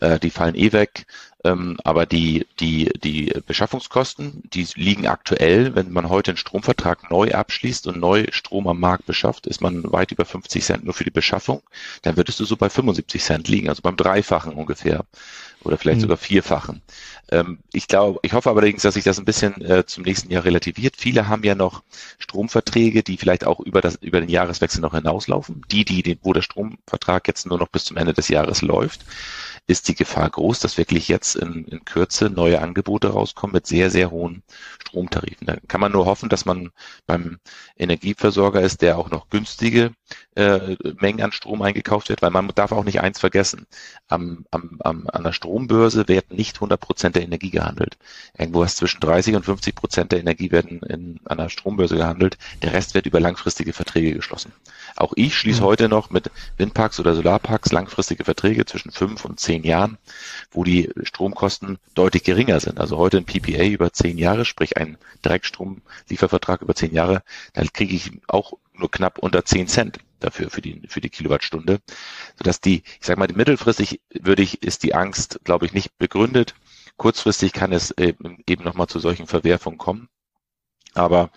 Äh, 0.00 0.18
die 0.18 0.30
fallen 0.30 0.54
eh 0.54 0.72
weg. 0.72 1.06
Ähm, 1.44 1.78
aber 1.84 2.06
die, 2.06 2.46
die, 2.58 2.90
die 3.02 3.32
Beschaffungskosten, 3.46 4.42
die 4.52 4.66
liegen 4.74 5.06
aktuell, 5.06 5.74
wenn 5.74 5.90
man 5.92 6.08
heute 6.10 6.32
einen 6.32 6.38
Stromvertrag 6.38 7.10
neu 7.10 7.32
abschließt 7.32 7.86
und 7.86 7.98
neu 7.98 8.26
Strom 8.30 8.68
am 8.68 8.78
Markt 8.78 9.06
beschafft, 9.06 9.46
ist 9.46 9.60
man 9.62 9.90
weit 9.90 10.12
über 10.12 10.24
50 10.24 10.62
Cent 10.62 10.84
nur 10.84 10.92
für 10.92 11.04
die 11.04 11.10
Beschaffung. 11.10 11.62
Dann 12.02 12.16
würdest 12.16 12.40
du 12.40 12.44
so 12.44 12.56
bei 12.56 12.68
75 12.68 13.22
Cent 13.22 13.48
liegen, 13.48 13.68
also 13.68 13.82
beim 13.82 13.96
Dreifachen 13.96 14.52
ungefähr 14.54 15.04
oder 15.62 15.76
vielleicht 15.76 15.98
mhm. 15.98 16.02
sogar 16.02 16.16
Vierfachen. 16.16 16.82
Ähm, 17.30 17.58
ich 17.72 17.86
glaube, 17.88 18.18
ich 18.22 18.32
hoffe 18.32 18.50
allerdings, 18.50 18.82
dass 18.82 18.94
sich 18.94 19.04
das 19.04 19.18
ein 19.18 19.24
bisschen 19.24 19.60
äh, 19.62 19.84
zum 19.86 20.04
nächsten 20.04 20.30
Jahr 20.30 20.44
relativiert. 20.44 20.96
Viele 20.96 21.28
haben 21.28 21.44
ja 21.44 21.54
noch 21.54 21.82
Stromverträge, 22.18 23.02
die 23.02 23.16
vielleicht 23.16 23.46
auch 23.46 23.60
über 23.60 23.80
das 23.80 23.96
über 23.96 24.20
den 24.20 24.30
Jahreswechsel 24.30 24.80
noch 24.80 24.94
hinauslaufen. 24.94 25.62
Die, 25.70 25.84
die, 25.84 26.18
wo 26.22 26.32
der 26.32 26.42
Stromvertrag 26.42 27.28
jetzt 27.28 27.46
nur 27.46 27.58
noch 27.58 27.68
bis 27.68 27.84
zum 27.84 27.96
Ende 27.96 28.14
des 28.14 28.28
Jahres 28.28 28.62
läuft 28.62 29.04
ist 29.70 29.88
die 29.88 29.94
Gefahr 29.94 30.28
groß, 30.28 30.58
dass 30.60 30.78
wirklich 30.78 31.08
jetzt 31.08 31.36
in, 31.36 31.64
in 31.66 31.84
Kürze 31.84 32.28
neue 32.28 32.60
Angebote 32.60 33.08
rauskommen 33.08 33.54
mit 33.54 33.66
sehr, 33.66 33.90
sehr 33.90 34.10
hohen 34.10 34.42
Stromtarifen. 34.80 35.46
Da 35.46 35.56
kann 35.68 35.80
man 35.80 35.92
nur 35.92 36.06
hoffen, 36.06 36.28
dass 36.28 36.44
man 36.44 36.70
beim 37.06 37.38
Energieversorger 37.76 38.60
ist, 38.60 38.82
der 38.82 38.98
auch 38.98 39.10
noch 39.10 39.28
günstige 39.30 39.92
äh, 40.34 40.76
Mengen 41.00 41.22
an 41.22 41.32
Strom 41.32 41.62
eingekauft 41.62 42.08
wird, 42.08 42.20
weil 42.20 42.30
man 42.30 42.48
darf 42.54 42.72
auch 42.72 42.84
nicht 42.84 43.00
eins 43.00 43.20
vergessen. 43.20 43.66
Am, 44.08 44.44
am, 44.50 44.80
am, 44.82 45.06
an 45.06 45.22
der 45.22 45.32
Strombörse 45.50 46.06
werden 46.06 46.36
nicht 46.36 46.58
100 46.58 46.80
Prozent 46.80 47.16
der 47.16 47.24
Energie 47.24 47.50
gehandelt. 47.50 47.98
Irgendwo 48.38 48.60
was 48.60 48.76
zwischen 48.76 49.00
30 49.00 49.34
und 49.34 49.44
50 49.44 49.74
Prozent 49.74 50.12
der 50.12 50.20
Energie 50.20 50.52
werden 50.52 50.80
in, 50.84 51.18
an 51.24 51.38
der 51.38 51.48
Strombörse 51.48 51.96
gehandelt. 51.96 52.38
Der 52.62 52.72
Rest 52.72 52.94
wird 52.94 53.06
über 53.06 53.18
langfristige 53.18 53.72
Verträge 53.72 54.14
geschlossen. 54.14 54.52
Auch 54.94 55.12
ich 55.16 55.34
schließe 55.34 55.62
mhm. 55.62 55.64
heute 55.64 55.88
noch 55.88 56.10
mit 56.10 56.30
Windparks 56.56 57.00
oder 57.00 57.14
Solarparks 57.14 57.72
langfristige 57.72 58.22
Verträge 58.22 58.64
zwischen 58.64 58.92
fünf 58.92 59.24
und 59.24 59.40
zehn 59.40 59.64
Jahren, 59.64 59.98
wo 60.52 60.62
die 60.62 60.90
Stromkosten 61.02 61.78
deutlich 61.94 62.22
geringer 62.22 62.60
sind. 62.60 62.78
Also 62.78 62.96
heute 62.96 63.16
ein 63.16 63.24
PPA 63.24 63.64
über 63.64 63.92
zehn 63.92 64.18
Jahre, 64.18 64.44
sprich 64.44 64.76
ein 64.76 64.98
Direktstromliefervertrag 65.24 66.62
über 66.62 66.76
zehn 66.76 66.94
Jahre, 66.94 67.24
dann 67.54 67.72
kriege 67.72 67.96
ich 67.96 68.12
auch 68.28 68.52
nur 68.72 68.90
knapp 68.90 69.18
unter 69.18 69.44
zehn 69.44 69.66
Cent 69.66 69.98
dafür 70.20 70.50
für 70.50 70.62
die 70.62 70.82
für 70.88 71.00
die 71.00 71.10
Kilowattstunde, 71.10 71.80
sodass 72.36 72.60
die, 72.60 72.82
ich 73.00 73.06
sage 73.06 73.18
mal, 73.18 73.28
mittelfristig 73.32 74.00
würde 74.20 74.42
ich 74.42 74.62
ist 74.62 74.82
die 74.82 74.94
Angst, 74.94 75.40
glaube 75.44 75.66
ich, 75.66 75.72
nicht 75.72 75.98
begründet. 75.98 76.54
Kurzfristig 76.96 77.52
kann 77.52 77.72
es 77.72 77.92
eben, 77.92 78.42
eben 78.48 78.64
nochmal 78.64 78.86
zu 78.88 78.98
solchen 78.98 79.26
Verwerfungen 79.26 79.78
kommen. 79.78 80.08
Aber 80.94 81.30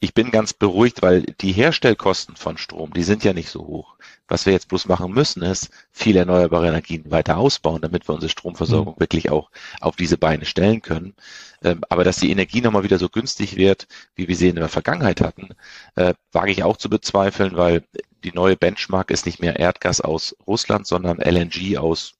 ich 0.00 0.14
bin 0.14 0.30
ganz 0.30 0.52
beruhigt, 0.52 1.02
weil 1.02 1.22
die 1.22 1.52
Herstellkosten 1.52 2.36
von 2.36 2.56
Strom, 2.56 2.92
die 2.92 3.02
sind 3.02 3.24
ja 3.24 3.32
nicht 3.32 3.48
so 3.50 3.66
hoch. 3.66 3.96
Was 4.28 4.46
wir 4.46 4.52
jetzt 4.52 4.68
bloß 4.68 4.86
machen 4.86 5.12
müssen, 5.12 5.42
ist 5.42 5.70
viel 5.90 6.16
erneuerbare 6.16 6.68
Energien 6.68 7.10
weiter 7.10 7.38
ausbauen, 7.38 7.82
damit 7.82 8.08
wir 8.08 8.14
unsere 8.14 8.30
Stromversorgung 8.30 8.94
mhm. 8.94 9.00
wirklich 9.00 9.30
auch 9.30 9.50
auf 9.80 9.96
diese 9.96 10.16
Beine 10.16 10.44
stellen 10.44 10.82
können. 10.82 11.14
Ähm, 11.62 11.80
aber 11.88 12.04
dass 12.04 12.18
die 12.18 12.30
Energie 12.30 12.60
nochmal 12.60 12.84
wieder 12.84 12.98
so 12.98 13.08
günstig 13.08 13.56
wird, 13.56 13.88
wie 14.14 14.28
wir 14.28 14.36
sie 14.36 14.48
in 14.48 14.56
der 14.56 14.68
Vergangenheit 14.68 15.20
hatten, 15.20 15.48
äh, 15.96 16.14
wage 16.30 16.52
ich 16.52 16.62
auch 16.62 16.76
zu 16.76 16.88
bezweifeln, 16.88 17.56
weil 17.56 17.82
die 18.24 18.32
neue 18.32 18.56
Benchmark 18.56 19.10
ist 19.10 19.26
nicht 19.26 19.40
mehr 19.40 19.58
Erdgas 19.58 20.00
aus 20.00 20.36
Russland, 20.46 20.86
sondern 20.86 21.18
LNG 21.18 21.78
aus 21.78 22.14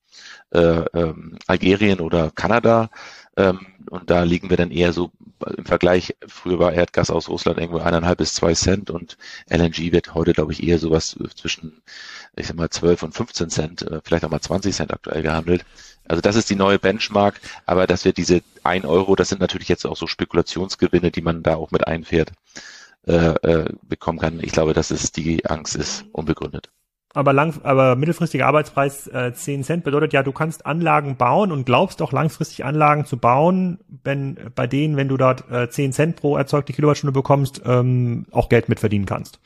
äh, 0.50 0.58
ähm, 0.58 1.38
Algerien 1.46 2.00
oder 2.00 2.30
Kanada. 2.30 2.90
Ähm, 3.36 3.66
und 3.90 4.10
da 4.10 4.22
liegen 4.22 4.50
wir 4.50 4.56
dann 4.56 4.70
eher 4.70 4.92
so 4.92 5.10
im 5.56 5.64
Vergleich, 5.64 6.16
früher 6.26 6.58
war 6.58 6.72
Erdgas 6.72 7.10
aus 7.10 7.28
Russland 7.28 7.58
irgendwo 7.58 7.78
eineinhalb 7.78 8.18
bis 8.18 8.34
zwei 8.34 8.54
Cent 8.54 8.90
und 8.90 9.16
LNG 9.48 9.92
wird 9.92 10.14
heute, 10.14 10.32
glaube 10.32 10.52
ich, 10.52 10.62
eher 10.62 10.78
sowas 10.78 11.16
zwischen, 11.36 11.80
ich 12.36 12.48
sag 12.48 12.56
mal, 12.56 12.68
12 12.70 13.04
und 13.04 13.14
15 13.14 13.50
Cent, 13.50 13.82
äh, 13.82 14.00
vielleicht 14.04 14.24
auch 14.24 14.30
mal 14.30 14.40
20 14.40 14.74
Cent 14.74 14.92
aktuell 14.92 15.22
gehandelt. 15.22 15.64
Also 16.08 16.20
das 16.20 16.36
ist 16.36 16.50
die 16.50 16.56
neue 16.56 16.78
Benchmark, 16.78 17.40
aber 17.66 17.86
dass 17.86 18.04
wir 18.04 18.12
diese 18.12 18.42
ein 18.64 18.84
Euro, 18.84 19.14
das 19.14 19.28
sind 19.28 19.40
natürlich 19.40 19.68
jetzt 19.68 19.86
auch 19.86 19.96
so 19.96 20.06
Spekulationsgewinne, 20.06 21.10
die 21.10 21.22
man 21.22 21.42
da 21.42 21.56
auch 21.56 21.70
mit 21.70 21.86
einfährt, 21.86 22.32
äh, 23.06 23.34
äh, 23.42 23.72
bekommen 23.82 24.18
kann. 24.18 24.40
Ich 24.40 24.52
glaube, 24.52 24.74
dass 24.74 24.90
es 24.90 25.12
die 25.12 25.44
Angst 25.46 25.76
ist 25.76 26.04
unbegründet 26.12 26.70
aber 27.14 27.32
lang, 27.32 27.60
aber 27.64 27.96
mittelfristiger 27.96 28.46
Arbeitspreis 28.46 29.06
äh, 29.08 29.32
10 29.32 29.64
Cent 29.64 29.84
bedeutet 29.84 30.12
ja, 30.12 30.22
du 30.22 30.32
kannst 30.32 30.66
Anlagen 30.66 31.16
bauen 31.16 31.50
und 31.50 31.64
glaubst 31.64 32.02
auch 32.02 32.12
langfristig 32.12 32.64
Anlagen 32.64 33.06
zu 33.06 33.16
bauen, 33.16 33.78
wenn 34.04 34.38
bei 34.54 34.66
denen, 34.66 34.96
wenn 34.96 35.08
du 35.08 35.16
dort 35.16 35.50
äh, 35.50 35.68
10 35.68 35.92
Cent 35.92 36.16
pro 36.16 36.36
erzeugte 36.36 36.72
Kilowattstunde 36.72 37.12
bekommst, 37.12 37.62
ähm, 37.64 38.26
auch 38.30 38.48
Geld 38.48 38.68
mitverdienen 38.68 39.06
kannst. 39.06 39.40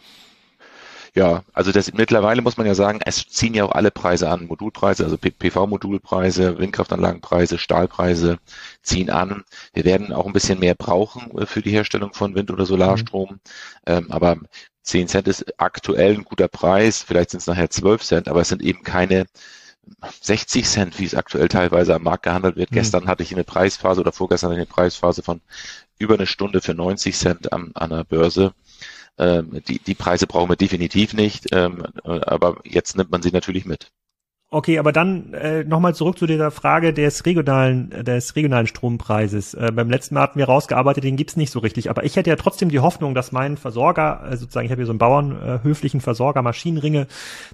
Ja, 1.14 1.42
also 1.52 1.72
das 1.72 1.92
mittlerweile 1.92 2.40
muss 2.40 2.56
man 2.56 2.66
ja 2.66 2.74
sagen, 2.74 3.00
es 3.04 3.28
ziehen 3.28 3.52
ja 3.52 3.64
auch 3.64 3.72
alle 3.72 3.90
Preise 3.90 4.30
an, 4.30 4.46
Modulpreise, 4.46 5.04
also 5.04 5.18
PV-Modulpreise, 5.18 6.58
Windkraftanlagenpreise, 6.58 7.58
Stahlpreise 7.58 8.38
ziehen 8.82 9.10
an. 9.10 9.44
Wir 9.74 9.84
werden 9.84 10.14
auch 10.14 10.26
ein 10.26 10.32
bisschen 10.32 10.58
mehr 10.58 10.74
brauchen 10.74 11.36
äh, 11.38 11.44
für 11.44 11.60
die 11.60 11.70
Herstellung 11.70 12.14
von 12.14 12.34
Wind- 12.34 12.50
oder 12.50 12.64
Solarstrom, 12.64 13.32
mhm. 13.32 13.40
ähm, 13.86 14.10
aber 14.10 14.38
10 14.84 15.08
Cent 15.08 15.28
ist 15.28 15.60
aktuell 15.60 16.14
ein 16.14 16.24
guter 16.24 16.48
Preis, 16.48 17.02
vielleicht 17.02 17.30
sind 17.30 17.40
es 17.40 17.46
nachher 17.46 17.68
12 17.68 18.02
Cent, 18.02 18.28
aber 18.28 18.40
es 18.40 18.48
sind 18.48 18.62
eben 18.62 18.82
keine 18.82 19.26
60 20.22 20.66
Cent, 20.66 20.98
wie 20.98 21.04
es 21.04 21.14
aktuell 21.14 21.48
teilweise 21.48 21.94
am 21.94 22.04
Markt 22.04 22.22
gehandelt 22.24 22.56
wird. 22.56 22.70
Mhm. 22.70 22.76
Gestern 22.76 23.06
hatte 23.06 23.22
ich 23.22 23.32
eine 23.32 23.44
Preisphase 23.44 24.00
oder 24.00 24.12
vorgestern 24.12 24.52
eine 24.52 24.66
Preisphase 24.66 25.22
von 25.22 25.40
über 25.98 26.14
eine 26.14 26.26
Stunde 26.26 26.60
für 26.60 26.74
90 26.74 27.16
Cent 27.16 27.52
an, 27.52 27.72
an 27.74 27.90
der 27.90 28.04
Börse. 28.04 28.54
Ähm, 29.18 29.62
die, 29.68 29.78
die 29.78 29.94
Preise 29.94 30.26
brauchen 30.26 30.50
wir 30.50 30.56
definitiv 30.56 31.14
nicht, 31.14 31.48
ähm, 31.52 31.84
aber 32.04 32.60
jetzt 32.64 32.96
nimmt 32.96 33.10
man 33.10 33.22
sie 33.22 33.30
natürlich 33.30 33.64
mit. 33.66 33.92
Okay, 34.54 34.78
aber 34.78 34.92
dann 34.92 35.32
äh, 35.32 35.64
nochmal 35.64 35.94
zurück 35.94 36.18
zu 36.18 36.26
dieser 36.26 36.50
Frage 36.50 36.92
des 36.92 37.24
regionalen, 37.24 37.88
des 37.88 38.36
regionalen 38.36 38.66
Strompreises. 38.66 39.54
Äh, 39.54 39.72
beim 39.74 39.88
letzten 39.88 40.14
Mal 40.14 40.20
hatten 40.20 40.38
wir 40.38 40.44
rausgearbeitet, 40.44 41.04
den 41.04 41.16
gibt's 41.16 41.36
nicht 41.36 41.50
so 41.50 41.60
richtig. 41.60 41.88
Aber 41.88 42.04
ich 42.04 42.16
hätte 42.16 42.28
ja 42.28 42.36
trotzdem 42.36 42.68
die 42.68 42.80
Hoffnung, 42.80 43.14
dass 43.14 43.32
mein 43.32 43.56
Versorger, 43.56 44.22
äh, 44.30 44.36
sozusagen, 44.36 44.66
ich 44.66 44.70
habe 44.70 44.80
hier 44.80 44.86
so 44.86 44.92
einen 44.92 44.98
bauernhöflichen 44.98 46.00
äh, 46.00 46.02
Versorger, 46.02 46.42
Maschinenringe, 46.42 47.06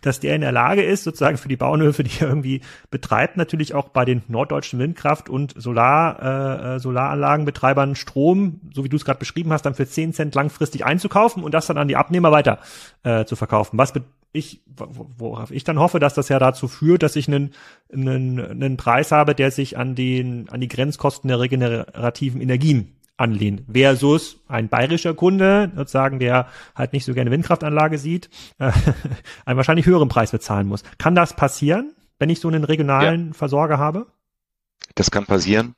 dass 0.03 0.19
der 0.19 0.35
in 0.35 0.41
der 0.41 0.51
Lage 0.51 0.83
ist, 0.83 1.05
sozusagen 1.05 1.37
für 1.37 1.47
die 1.47 1.57
Bauernhöfe, 1.57 2.03
die 2.03 2.19
er 2.19 2.31
irgendwie 2.31 2.63
betreibt, 2.91 3.37
natürlich 3.37 3.75
auch 3.75 3.91
bei 3.91 4.05
den 4.05 4.23
norddeutschen 4.27 4.81
Windkraft- 4.81 5.29
und 5.29 5.55
Solar, 5.57 6.19
äh, 6.21 6.75
äh 6.75 6.79
Solaranlagenbetreibern 6.81 7.95
Strom, 7.95 8.61
so 8.75 8.83
wie 8.83 8.89
du 8.89 8.97
es 8.97 9.05
gerade 9.05 9.21
beschrieben 9.21 9.53
hast, 9.53 9.63
dann 9.63 9.75
für 9.75 9.87
10 9.87 10.15
Cent 10.15 10.35
langfristig 10.35 10.85
einzukaufen 10.85 11.45
und 11.45 11.55
das 11.55 11.69
dann 11.69 11.79
an 11.79 11.87
die 11.87 11.95
Abnehmer 11.95 12.33
weiter 12.33 12.59
äh, 13.05 13.25
zu 13.25 13.37
verkaufen. 13.37 13.79
Was 13.79 13.93
ich, 14.33 14.63
worauf 14.67 15.51
ich 15.51 15.65
dann 15.65 15.79
hoffe, 15.79 15.99
dass 15.99 16.15
das 16.15 16.29
ja 16.29 16.39
dazu 16.39 16.69
führt, 16.69 17.03
dass 17.03 17.17
ich 17.17 17.29
einen, 17.29 17.53
einen, 17.93 18.39
einen 18.39 18.77
Preis 18.77 19.11
habe, 19.11 19.35
der 19.35 19.51
sich 19.51 19.79
an 19.79 19.95
den, 19.95 20.49
an 20.51 20.61
die 20.61 20.69
Grenzkosten 20.69 21.29
der 21.29 21.41
regenerativen 21.41 22.41
Energien 22.41 22.99
anlehnt. 23.17 23.65
Versus 23.71 24.41
ein 24.47 24.69
bayerischer 24.69 25.15
Kunde, 25.15 25.73
sozusagen, 25.75 26.19
der 26.19 26.49
halt 26.75 26.93
nicht 26.93 27.05
so 27.05 27.15
gerne 27.15 27.31
Windkraftanlage 27.31 27.99
sieht, 27.99 28.31
äh, 28.59 28.71
einen 29.45 29.57
wahrscheinlich 29.57 29.87
höheren 29.87 30.09
Preis 30.09 30.31
bezahlen 30.31 30.69
muss. 30.69 30.83
Kann 30.99 31.15
das 31.15 31.35
passieren, 31.35 31.95
wenn 32.19 32.31
ich 32.31 32.41
so 32.41 32.49
einen 32.49 32.65
regionalen 32.65 33.29
ja. 33.29 33.33
Versorger 33.33 33.79
habe? 33.79 34.07
Das 34.95 35.11
kann 35.11 35.27
passieren. 35.27 35.75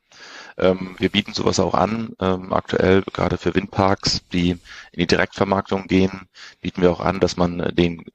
Ähm, 0.57 0.95
wir 0.97 1.09
bieten 1.09 1.33
sowas 1.33 1.59
auch 1.59 1.73
an. 1.73 2.13
Ähm, 2.19 2.53
aktuell 2.53 3.03
gerade 3.13 3.37
für 3.37 3.55
Windparks, 3.55 4.21
die 4.31 4.51
in 4.51 4.59
die 4.99 5.07
Direktvermarktung 5.07 5.87
gehen, 5.87 6.27
bieten 6.61 6.81
wir 6.81 6.91
auch 6.91 6.99
an, 6.99 7.19
dass 7.19 7.37
man 7.37 7.59
den, 7.73 8.05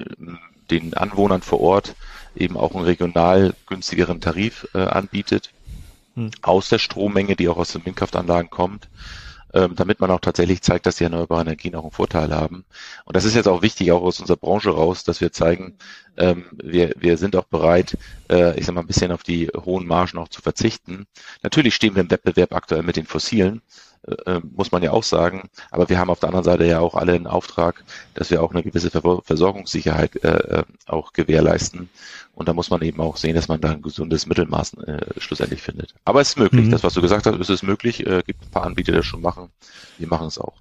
den 0.70 0.94
Anwohnern 0.94 1.42
vor 1.42 1.61
Ort 1.61 1.94
eben 2.35 2.57
auch 2.57 2.75
einen 2.75 2.85
regional 2.85 3.55
günstigeren 3.66 4.20
Tarif 4.20 4.68
äh, 4.75 4.79
anbietet. 4.79 5.51
Hm. 6.14 6.31
Aus 6.42 6.68
der 6.68 6.79
Strommenge, 6.79 7.37
die 7.37 7.49
auch 7.49 7.57
aus 7.57 7.72
den 7.72 7.85
Windkraftanlagen 7.85 8.51
kommt 8.51 8.88
damit 9.75 10.01
man 10.01 10.11
auch 10.11 10.21
tatsächlich 10.21 10.62
zeigt, 10.62 10.87
dass 10.87 10.97
die 10.97 11.05
erneuerbaren 11.05 11.47
Energien 11.47 11.75
auch 11.75 11.83
einen 11.83 11.90
Vorteil 11.90 12.35
haben. 12.35 12.64
Und 13.05 13.16
das 13.16 13.25
ist 13.25 13.35
jetzt 13.35 13.49
auch 13.49 13.62
wichtig, 13.62 13.90
auch 13.92 14.03
aus 14.03 14.21
unserer 14.21 14.37
Branche 14.37 14.71
raus, 14.71 15.05
dass 15.05 15.21
wir 15.21 15.33
zeigen, 15.33 15.79
ähm, 16.16 16.45
wir, 16.53 16.92
wir 16.97 17.16
sind 17.16 17.37
auch 17.37 17.45
bereit, 17.45 17.97
äh, 18.31 18.59
ich 18.59 18.66
sag 18.66 18.75
mal, 18.75 18.83
ein 18.83 18.87
bisschen 18.87 19.12
auf 19.12 19.23
die 19.23 19.49
hohen 19.49 19.87
Margen 19.87 20.19
auch 20.19 20.29
zu 20.29 20.42
verzichten. 20.42 21.07
Natürlich 21.42 21.75
stehen 21.75 21.95
wir 21.95 22.03
im 22.03 22.11
Wettbewerb 22.11 22.53
aktuell 22.53 22.83
mit 22.83 22.97
den 22.97 23.07
Fossilen, 23.07 23.62
äh, 24.07 24.37
äh, 24.37 24.40
muss 24.55 24.73
man 24.73 24.83
ja 24.83 24.92
auch 24.92 25.03
sagen. 25.03 25.49
Aber 25.71 25.88
wir 25.88 25.99
haben 25.99 26.11
auf 26.11 26.21
der 26.21 26.29
anderen 26.29 26.45
Seite 26.45 26.66
ja 26.66 26.81
auch 26.81 26.95
alle 26.95 27.12
einen 27.12 27.27
Auftrag, 27.27 27.85
dass 28.14 28.31
wir 28.31 28.42
auch 28.42 28.53
eine 28.53 28.62
gewisse 28.62 28.90
Versorgungssicherheit 28.90 30.23
äh, 30.25 30.61
äh, 30.61 30.64
auch 30.87 31.12
gewährleisten. 31.12 31.88
Und 32.35 32.49
da 32.49 32.53
muss 32.53 32.71
man 32.71 32.83
eben 32.83 33.01
auch 33.01 33.16
sehen, 33.16 33.35
dass 33.35 33.49
man 33.49 33.61
da 33.61 33.71
ein 33.71 33.83
gesundes 33.83 34.27
Mittelmaß 34.27 34.75
äh, 34.75 34.99
schlussendlich 35.19 35.62
findet. 35.62 35.95
Aber 36.05 36.21
es 36.21 36.31
ist 36.31 36.38
möglich. 36.38 36.66
Mhm. 36.66 36.71
Das, 36.71 36.85
was 36.85 36.95
du 36.95 37.01
gesagt 37.01 37.27
hast, 37.27 37.38
ist 37.38 37.49
es 37.49 37.62
möglich. 37.62 38.07
Äh, 38.07 38.23
gibt 38.27 38.42
ein 38.42 38.51
paar 38.51 38.64
Anbieter, 38.64 38.92
die 38.92 38.99
das 38.99 39.07
schon 39.07 39.23
machen. 39.23 39.51
Wir 39.99 40.09
machen 40.09 40.27
es 40.27 40.38
auch. 40.38 40.55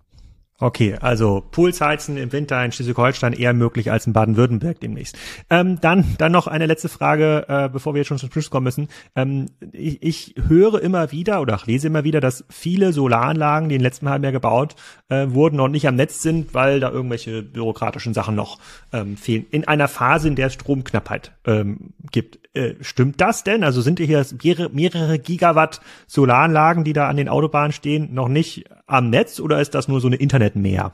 Okay, 0.57 0.95
also 1.01 1.43
Poolsheizen 1.51 2.15
im 2.15 2.31
Winter 2.31 2.63
in 2.63 2.71
Schleswig-Holstein 2.71 3.33
eher 3.33 3.53
möglich 3.53 3.91
als 3.91 4.07
in 4.07 4.13
Baden-Württemberg 4.13 4.79
demnächst. 4.79 5.17
Ähm, 5.49 5.81
dann, 5.81 6.15
dann 6.17 6.31
noch 6.31 6.47
eine 6.47 6.65
letzte 6.65 6.87
Frage, 6.87 7.45
äh, 7.49 7.67
bevor 7.67 7.93
wir 7.93 7.99
jetzt 7.99 8.07
schon 8.07 8.19
zum 8.19 8.31
Schluss 8.31 8.49
kommen 8.49 8.63
müssen. 8.63 8.87
Ähm, 9.17 9.47
ich, 9.73 10.01
ich 10.01 10.35
höre 10.47 10.81
immer 10.81 11.11
wieder 11.11 11.41
oder 11.41 11.55
auch 11.55 11.65
lese 11.65 11.87
immer 11.87 12.05
wieder, 12.05 12.21
dass 12.21 12.45
viele 12.49 12.93
Solaranlagen, 12.93 13.67
die 13.67 13.75
in 13.75 13.81
letzten 13.81 14.07
halben 14.07 14.23
Jahr 14.23 14.31
gebaut 14.31 14.75
äh, 15.09 15.27
wurden, 15.27 15.57
noch 15.57 15.67
nicht 15.67 15.89
am 15.89 15.95
Netz 15.95 16.21
sind, 16.21 16.53
weil 16.53 16.79
da 16.79 16.89
irgendwelche 16.89 17.43
bürokratischen 17.43 18.13
Sachen 18.13 18.35
noch 18.35 18.57
ähm, 18.93 19.17
fehlen. 19.17 19.45
In 19.51 19.67
einer 19.67 19.89
Phase, 19.89 20.29
in 20.29 20.37
der 20.37 20.47
es 20.47 20.53
Stromknappheit 20.53 21.33
ähm, 21.45 21.93
gibt. 22.11 22.39
Äh, 22.55 22.75
stimmt 22.81 23.19
das 23.19 23.43
denn? 23.43 23.63
Also 23.63 23.81
sind 23.81 23.99
hier 23.99 24.25
mehrere, 24.71 25.19
Gigawatt 25.19 25.81
Solaranlagen, 26.07 26.83
die 26.83 26.93
da 26.93 27.09
an 27.09 27.17
den 27.17 27.27
Autobahnen 27.27 27.73
stehen, 27.73 28.13
noch 28.13 28.29
nicht 28.29 28.65
am 28.87 29.09
Netz 29.09 29.39
oder 29.39 29.59
ist 29.59 29.75
das 29.75 29.87
nur 29.87 29.99
so 29.99 30.07
eine 30.07 30.15
Internetmeer? 30.15 30.93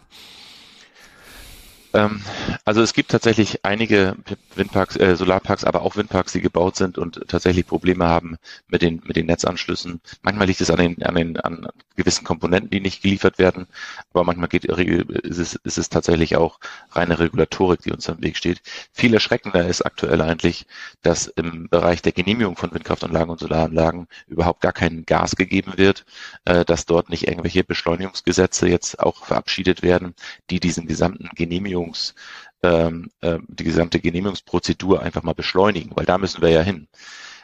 Ähm, 1.93 2.21
also 2.65 2.81
es 2.81 2.93
gibt 2.93 3.11
tatsächlich 3.11 3.65
einige 3.65 4.15
Windparks, 4.55 4.95
äh, 4.97 5.15
Solarparks, 5.15 5.63
aber 5.63 5.81
auch 5.81 5.95
Windparks, 5.95 6.31
die 6.31 6.41
gebaut 6.41 6.75
sind 6.75 6.97
und 6.97 7.27
tatsächlich 7.27 7.67
Probleme 7.67 8.07
haben 8.07 8.37
mit 8.67 8.81
den 8.81 9.01
mit 9.05 9.15
den 9.15 9.25
Netzanschlüssen. 9.25 10.01
Manchmal 10.21 10.47
liegt 10.47 10.61
es 10.61 10.69
an 10.69 10.77
den 10.77 11.03
an 11.03 11.15
den 11.15 11.37
an 11.37 11.67
gewissen 11.95 12.23
Komponenten, 12.23 12.69
die 12.69 12.79
nicht 12.79 13.01
geliefert 13.01 13.39
werden, 13.39 13.67
aber 14.13 14.23
manchmal 14.23 14.47
geht 14.47 14.65
ist 14.65 15.37
es 15.37 15.55
ist 15.55 15.77
es 15.77 15.89
tatsächlich 15.89 16.35
auch 16.37 16.59
reine 16.91 17.19
Regulatorik, 17.19 17.81
die 17.81 17.91
uns 17.91 18.09
am 18.09 18.21
Weg 18.21 18.37
steht. 18.37 18.61
Viel 18.93 19.13
erschreckender 19.13 19.67
ist 19.67 19.81
aktuell 19.81 20.21
eigentlich, 20.21 20.65
dass 21.01 21.27
im 21.27 21.67
Bereich 21.69 22.01
der 22.01 22.13
Genehmigung 22.13 22.55
von 22.55 22.73
Windkraftanlagen 22.73 23.29
und 23.29 23.39
Solaranlagen 23.39 24.07
überhaupt 24.27 24.61
gar 24.61 24.73
kein 24.73 25.05
Gas 25.05 25.35
gegeben 25.35 25.73
wird, 25.77 26.05
äh, 26.45 26.63
dass 26.65 26.85
dort 26.85 27.09
nicht 27.09 27.27
irgendwelche 27.27 27.63
Beschleunigungsgesetze 27.63 28.67
jetzt 28.67 28.99
auch 28.99 29.25
verabschiedet 29.25 29.81
werden, 29.81 30.15
die 30.49 30.59
diesen 30.59 30.87
gesamten 30.87 31.29
Genehmigungen 31.35 31.80
Genehmigungs, 31.81 32.15
ähm, 32.63 33.11
äh, 33.21 33.39
die 33.47 33.63
gesamte 33.63 33.99
Genehmigungsprozedur 33.99 35.01
einfach 35.01 35.23
mal 35.23 35.33
beschleunigen, 35.33 35.91
weil 35.95 36.05
da 36.05 36.17
müssen 36.17 36.41
wir 36.41 36.49
ja 36.49 36.61
hin. 36.61 36.87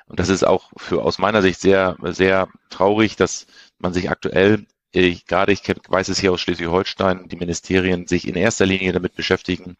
Und 0.07 0.19
das 0.19 0.29
ist 0.29 0.45
auch 0.45 0.71
für 0.77 1.03
aus 1.03 1.17
meiner 1.17 1.41
Sicht 1.41 1.59
sehr, 1.59 1.97
sehr 2.03 2.47
traurig, 2.69 3.15
dass 3.17 3.47
man 3.79 3.93
sich 3.93 4.09
aktuell 4.09 4.65
ich, 4.93 5.25
gerade 5.25 5.51
ich 5.51 5.61
weiß 5.67 6.07
es 6.07 6.19
hier 6.19 6.31
aus 6.31 6.41
Schleswig-Holstein, 6.41 7.27
die 7.27 7.35
Ministerien 7.35 8.07
sich 8.07 8.27
in 8.27 8.35
erster 8.35 8.65
Linie 8.65 8.93
damit 8.93 9.15
beschäftigen, 9.15 9.77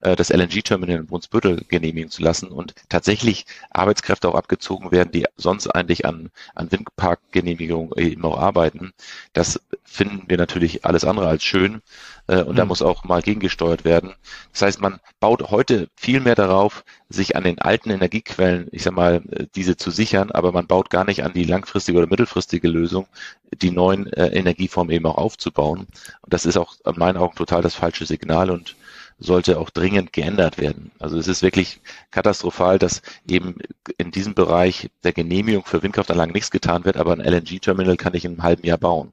äh, 0.00 0.16
das 0.16 0.30
LNG-Terminal 0.30 0.96
in 0.96 1.06
Brunsbüttel 1.06 1.62
genehmigen 1.68 2.10
zu 2.10 2.22
lassen 2.22 2.48
und 2.48 2.74
tatsächlich 2.88 3.46
Arbeitskräfte 3.70 4.28
auch 4.28 4.34
abgezogen 4.34 4.90
werden, 4.92 5.12
die 5.12 5.26
sonst 5.36 5.68
eigentlich 5.68 6.06
an, 6.06 6.30
an 6.54 6.72
Windparkgenehmigungen 6.72 7.92
eben 7.96 8.24
auch 8.24 8.38
arbeiten. 8.38 8.92
Das 9.34 9.60
finden 9.84 10.24
wir 10.28 10.38
natürlich 10.38 10.84
alles 10.84 11.04
andere 11.04 11.28
als 11.28 11.44
schön 11.44 11.82
äh, 12.26 12.42
und 12.42 12.52
mhm. 12.52 12.56
da 12.56 12.64
muss 12.64 12.82
auch 12.82 13.04
mal 13.04 13.22
gegengesteuert 13.22 13.84
werden. 13.84 14.14
Das 14.52 14.62
heißt, 14.62 14.80
man 14.80 15.00
baut 15.20 15.50
heute 15.50 15.88
viel 15.96 16.20
mehr 16.20 16.34
darauf, 16.34 16.84
sich 17.08 17.36
an 17.36 17.44
den 17.44 17.58
alten 17.60 17.90
Energiequellen, 17.90 18.68
ich 18.72 18.82
sag 18.82 18.94
mal, 18.94 19.22
äh, 19.30 19.46
diese 19.54 19.76
zu 19.76 19.90
sichern, 19.90 20.30
aber 20.30 20.52
man 20.52 20.66
baut 20.66 20.90
gar 20.90 21.04
nicht 21.04 21.24
an 21.24 21.32
die 21.32 21.44
langfristige 21.44 21.98
oder 21.98 22.08
mittelfristige 22.08 22.68
Lösung, 22.68 23.06
die 23.52 23.70
neuen 23.70 24.12
äh, 24.12 24.28
Energieformen 24.28 24.94
eben 24.94 25.06
auch 25.06 25.18
aufzubauen. 25.18 25.86
Und 26.22 26.32
das 26.32 26.46
ist 26.46 26.56
auch 26.56 26.74
in 26.84 26.98
meinen 26.98 27.16
Augen 27.16 27.36
total 27.36 27.62
das 27.62 27.74
falsche 27.74 28.06
Signal 28.06 28.50
und 28.50 28.76
sollte 29.18 29.58
auch 29.58 29.70
dringend 29.70 30.12
geändert 30.12 30.58
werden. 30.58 30.90
Also 30.98 31.18
es 31.18 31.26
ist 31.28 31.42
wirklich 31.42 31.80
katastrophal, 32.10 32.78
dass 32.78 33.02
eben 33.26 33.56
in 33.96 34.10
diesem 34.10 34.34
Bereich 34.34 34.90
der 35.04 35.12
Genehmigung 35.12 35.64
für 35.64 35.82
Windkraftanlagen 35.82 36.32
nichts 36.34 36.50
getan 36.50 36.84
wird, 36.84 36.96
aber 36.96 37.12
ein 37.12 37.20
LNG-Terminal 37.20 37.96
kann 37.96 38.14
ich 38.14 38.24
in 38.24 38.32
einem 38.32 38.42
halben 38.42 38.66
Jahr 38.66 38.78
bauen. 38.78 39.12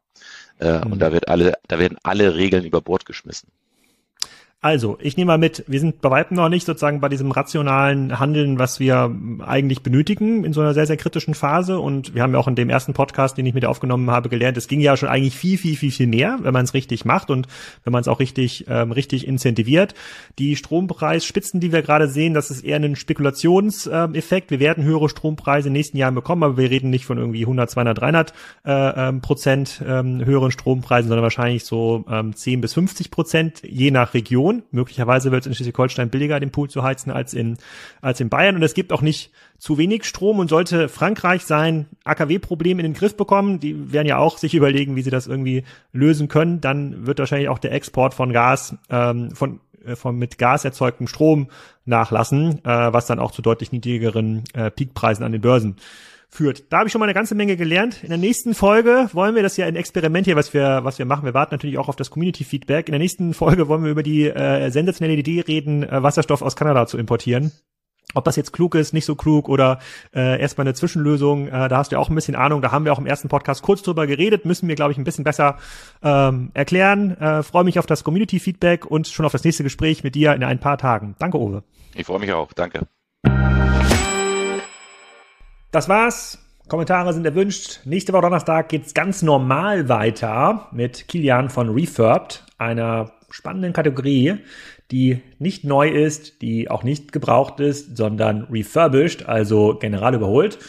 Äh, 0.64 0.86
mhm. 0.86 0.94
Und 0.94 1.00
da 1.00 1.12
wird 1.12 1.28
alle, 1.28 1.58
da 1.68 1.78
werden 1.78 1.98
alle 2.04 2.36
Regeln 2.36 2.64
über 2.64 2.82
Bord 2.82 3.06
geschmissen. 3.06 3.50
Also, 4.64 4.98
ich 5.02 5.18
nehme 5.18 5.28
mal 5.28 5.38
mit, 5.38 5.66
wir 5.68 5.82
sind 5.82 6.00
bei 6.00 6.10
weitem 6.10 6.38
noch 6.38 6.48
nicht 6.48 6.66
sozusagen 6.66 7.02
bei 7.02 7.10
diesem 7.10 7.32
rationalen 7.32 8.18
Handeln, 8.18 8.60
was 8.60 8.80
wir 8.80 9.14
eigentlich 9.46 9.84
benötigen 9.84 10.46
in 10.46 10.54
so 10.54 10.62
einer 10.62 10.74
sehr, 10.74 10.86
sehr 10.86 10.96
kritischen 10.96 11.34
Phase. 11.34 11.80
Und 11.80 12.16
wir 12.16 12.24
haben 12.24 12.32
ja 12.32 12.40
auch 12.40 12.48
in 12.48 12.56
dem 12.56 12.70
ersten 12.70 12.94
Podcast, 12.94 13.38
den 13.38 13.46
ich 13.46 13.54
mit 13.54 13.64
dir 13.64 13.70
aufgenommen 13.70 14.10
habe, 14.10 14.30
gelernt, 14.30 14.56
es 14.56 14.70
ging 14.70 14.80
ja 14.80 14.96
schon 14.96 15.10
eigentlich 15.10 15.36
viel, 15.36 15.58
viel, 15.58 15.76
viel, 15.76 15.92
viel 15.92 16.08
mehr, 16.08 16.40
wenn 16.44 16.54
man 16.54 16.64
es 16.64 16.74
richtig 16.74 17.04
macht 17.04 17.30
und 17.30 17.48
wenn 17.84 17.92
man 17.92 18.00
es 18.00 18.08
auch 18.08 18.22
richtig, 18.22 18.64
ähm, 18.70 18.94
richtig 18.94 19.28
incentiviert. 19.28 19.96
Die 20.40 20.56
Strompreisspitzen, 20.56 21.60
die 21.60 21.74
wir 21.74 21.82
gerade 21.82 22.08
sehen, 22.08 22.34
das 22.34 22.50
ist 22.50 22.64
eher 22.64 22.78
ein 22.78 22.96
Spekulationseffekt. 22.96 24.50
wir 24.50 24.62
werden 24.62 24.86
höhere 24.86 25.10
Strompreise 25.10 25.68
in 25.68 25.74
den 25.74 25.80
nächsten 25.80 25.98
Jahren 25.98 26.16
bekommen, 26.16 26.42
aber 26.42 26.56
wir 26.56 26.70
reden 26.70 26.90
nicht 26.90 27.04
von 27.04 27.18
irgendwie 27.18 27.42
100, 27.42 27.70
200, 27.70 28.00
300 28.00 28.34
äh, 28.64 29.10
ähm, 29.10 29.20
Prozent 29.20 29.84
ähm, 29.86 30.24
höheren 30.24 30.52
Strompreisen, 30.52 31.10
sondern 31.10 31.24
wahrscheinlich 31.24 31.66
so 31.66 32.06
ähm, 32.10 32.34
10 32.34 32.62
bis 32.62 32.76
50 32.76 33.12
Prozent, 33.12 33.62
je 33.62 33.92
nach 33.92 34.14
Region. 34.14 34.53
Region. 34.54 34.64
Möglicherweise 34.72 35.32
wird 35.32 35.42
es 35.42 35.48
in 35.48 35.56
Schleswig-Holstein 35.56 36.10
billiger, 36.10 36.40
den 36.40 36.52
Pool 36.52 36.70
zu 36.70 36.84
heizen, 36.84 37.12
als 37.12 37.34
in, 37.34 37.58
als 38.02 38.20
in 38.20 38.30
Bayern. 38.30 38.56
Und 38.56 38.64
es 38.64 38.74
gibt 38.74 38.92
auch 38.92 39.02
nicht 39.02 39.32
zu 39.58 39.78
wenig 39.78 40.06
Strom 40.06 40.40
und 40.40 40.50
sollte 40.50 40.90
Frankreich 40.90 41.44
sein 41.44 41.88
AKW-Problem 42.04 42.80
in 42.80 42.84
den 42.84 42.94
Griff 42.94 43.16
bekommen, 43.16 43.60
die 43.60 43.92
werden 43.92 44.08
ja 44.08 44.18
auch 44.18 44.38
sich 44.38 44.56
überlegen, 44.56 44.96
wie 44.96 45.02
sie 45.02 45.10
das 45.10 45.28
irgendwie 45.28 45.64
lösen 45.92 46.28
können, 46.28 46.62
dann 46.62 47.06
wird 47.06 47.20
wahrscheinlich 47.20 47.50
auch 47.50 47.60
der 47.60 47.72
Export 47.72 48.14
von 48.14 48.34
Gas, 48.34 48.76
ähm, 48.90 49.32
von 49.32 49.60
äh, 49.86 49.96
von 49.96 50.18
mit 50.18 50.38
Gas 50.38 50.66
erzeugtem 50.66 51.08
Strom 51.08 51.48
nachlassen, 51.86 52.60
äh, 52.66 52.94
was 52.94 53.06
dann 53.06 53.20
auch 53.20 53.32
zu 53.32 53.42
deutlich 53.42 53.72
niedrigeren 53.72 54.44
äh, 54.54 54.70
Peakpreisen 54.70 55.24
an 55.24 55.32
den 55.32 55.42
Börsen 55.42 55.78
führt. 56.34 56.72
Da 56.72 56.80
habe 56.80 56.88
ich 56.88 56.92
schon 56.92 57.00
mal 57.00 57.06
eine 57.06 57.14
ganze 57.14 57.36
Menge 57.36 57.56
gelernt. 57.56 58.04
In 58.04 58.10
der 58.10 58.18
nächsten 58.18 58.54
Folge 58.54 59.10
wollen 59.14 59.36
wir 59.36 59.44
das 59.44 59.58
ja 59.58 59.66
ein 59.66 59.76
Experiment 59.76 60.26
hier, 60.26 60.36
was 60.36 60.54
wir, 60.54 60.82
was 60.84 61.00
wir 61.00 61.06
machen. 61.06 61.26
Wir 61.26 61.34
warten 61.34 61.54
natürlich 61.54 61.78
auch 61.78 61.90
auf 61.90 61.96
das 61.96 62.10
Community-Feedback. 62.10 62.88
In 62.88 62.94
der 62.94 63.00
nächsten 63.00 63.34
Folge 63.34 63.68
wollen 63.68 63.84
wir 63.84 63.92
über 63.92 64.04
die 64.04 64.28
äh, 64.28 64.70
sensationelle 64.70 65.18
Idee 65.18 65.42
reden, 65.42 65.84
äh, 65.84 66.04
Wasserstoff 66.04 66.42
aus 66.42 66.56
Kanada 66.56 66.88
zu 66.88 66.98
importieren. 66.98 67.52
Ob 68.16 68.26
das 68.26 68.36
jetzt 68.36 68.54
klug 68.54 68.76
ist, 68.76 68.94
nicht 68.94 69.06
so 69.06 69.16
klug 69.16 69.50
oder 69.50 69.80
äh, 70.14 70.40
erstmal 70.40 70.68
eine 70.68 70.76
Zwischenlösung, 70.76 71.48
äh, 71.48 71.68
da 71.68 71.78
hast 71.78 71.92
du 71.92 71.96
ja 71.96 72.00
auch 72.00 72.10
ein 72.10 72.16
bisschen 72.16 72.36
Ahnung. 72.36 72.62
Da 72.62 72.72
haben 72.72 72.86
wir 72.86 72.94
auch 72.94 73.00
im 73.00 73.08
ersten 73.08 73.28
Podcast 73.28 73.64
kurz 73.64 73.82
drüber 73.82 74.06
geredet, 74.06 74.46
müssen 74.46 74.68
wir, 74.68 74.76
glaube 74.76 74.92
ich, 74.92 74.98
ein 74.98 75.04
bisschen 75.04 75.24
besser 75.24 75.58
ähm, 76.04 76.52
erklären. 76.54 77.18
Äh, 77.20 77.44
freue 77.44 77.64
mich 77.64 77.80
auf 77.80 77.86
das 77.86 78.04
Community-Feedback 78.04 78.86
und 78.86 79.08
schon 79.08 79.26
auf 79.26 79.32
das 79.32 79.44
nächste 79.44 79.64
Gespräch 79.64 80.04
mit 80.04 80.16
dir 80.16 80.34
in 80.34 80.44
ein 80.44 80.60
paar 80.60 80.78
Tagen. 80.78 81.16
Danke, 81.18 81.40
Uwe. 81.40 81.64
Ich 81.96 82.06
freue 82.06 82.20
mich 82.20 82.32
auch. 82.34 82.54
Danke. 82.54 82.88
Das 85.74 85.90
war's. 85.90 86.38
Kommentare 86.70 87.14
sind 87.14 87.26
erwünscht. 87.26 87.82
Nächste 87.84 88.14
Woche 88.14 88.22
Donnerstag 88.22 88.70
geht's 88.70 88.94
ganz 88.94 89.22
normal 89.22 89.90
weiter 89.90 90.70
mit 90.72 91.08
Kilian 91.08 91.50
von 91.50 91.70
Refurbed, 91.70 92.46
einer 92.58 93.12
spannenden 93.32 93.74
Kategorie, 93.74 94.36
die 94.92 95.22
nicht 95.40 95.66
neu 95.66 95.90
ist, 95.90 96.42
die 96.44 96.70
auch 96.70 96.84
nicht 96.84 97.12
gebraucht 97.12 97.60
ist, 97.60 97.98
sondern 97.98 98.44
refurbished, 98.44 99.28
also 99.28 99.76
general 99.76 100.14
überholt. 100.14 100.60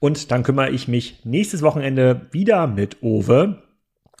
Und 0.00 0.30
dann 0.30 0.42
kümmere 0.42 0.70
ich 0.70 0.88
mich 0.88 1.20
nächstes 1.24 1.62
Wochenende 1.62 2.22
wieder 2.32 2.66
mit 2.66 3.02
Owe 3.02 3.62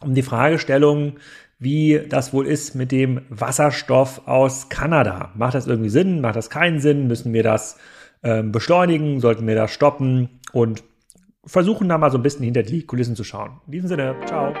um 0.02 0.14
die 0.14 0.22
Fragestellung, 0.22 1.14
wie 1.58 2.02
das 2.08 2.34
wohl 2.34 2.46
ist 2.46 2.74
mit 2.74 2.92
dem 2.92 3.22
Wasserstoff 3.30 4.28
aus 4.28 4.68
Kanada. 4.68 5.32
Macht 5.34 5.54
das 5.54 5.66
irgendwie 5.66 5.88
Sinn? 5.88 6.20
Macht 6.20 6.36
das 6.36 6.50
keinen 6.50 6.80
Sinn? 6.80 7.06
Müssen 7.06 7.32
wir 7.32 7.42
das 7.42 7.78
äh, 8.26 8.42
beschleunigen? 8.42 9.20
Sollten 9.20 9.46
wir 9.46 9.54
das 9.54 9.70
stoppen? 9.70 10.40
Und 10.52 10.82
versuchen 11.44 11.88
da 11.88 11.96
mal 11.96 12.10
so 12.10 12.18
ein 12.18 12.22
bisschen 12.22 12.44
hinter 12.44 12.62
die 12.62 12.84
Kulissen 12.84 13.16
zu 13.16 13.24
schauen. 13.24 13.60
In 13.66 13.72
diesem 13.72 13.88
Sinne, 13.88 14.16
ciao. 14.26 14.52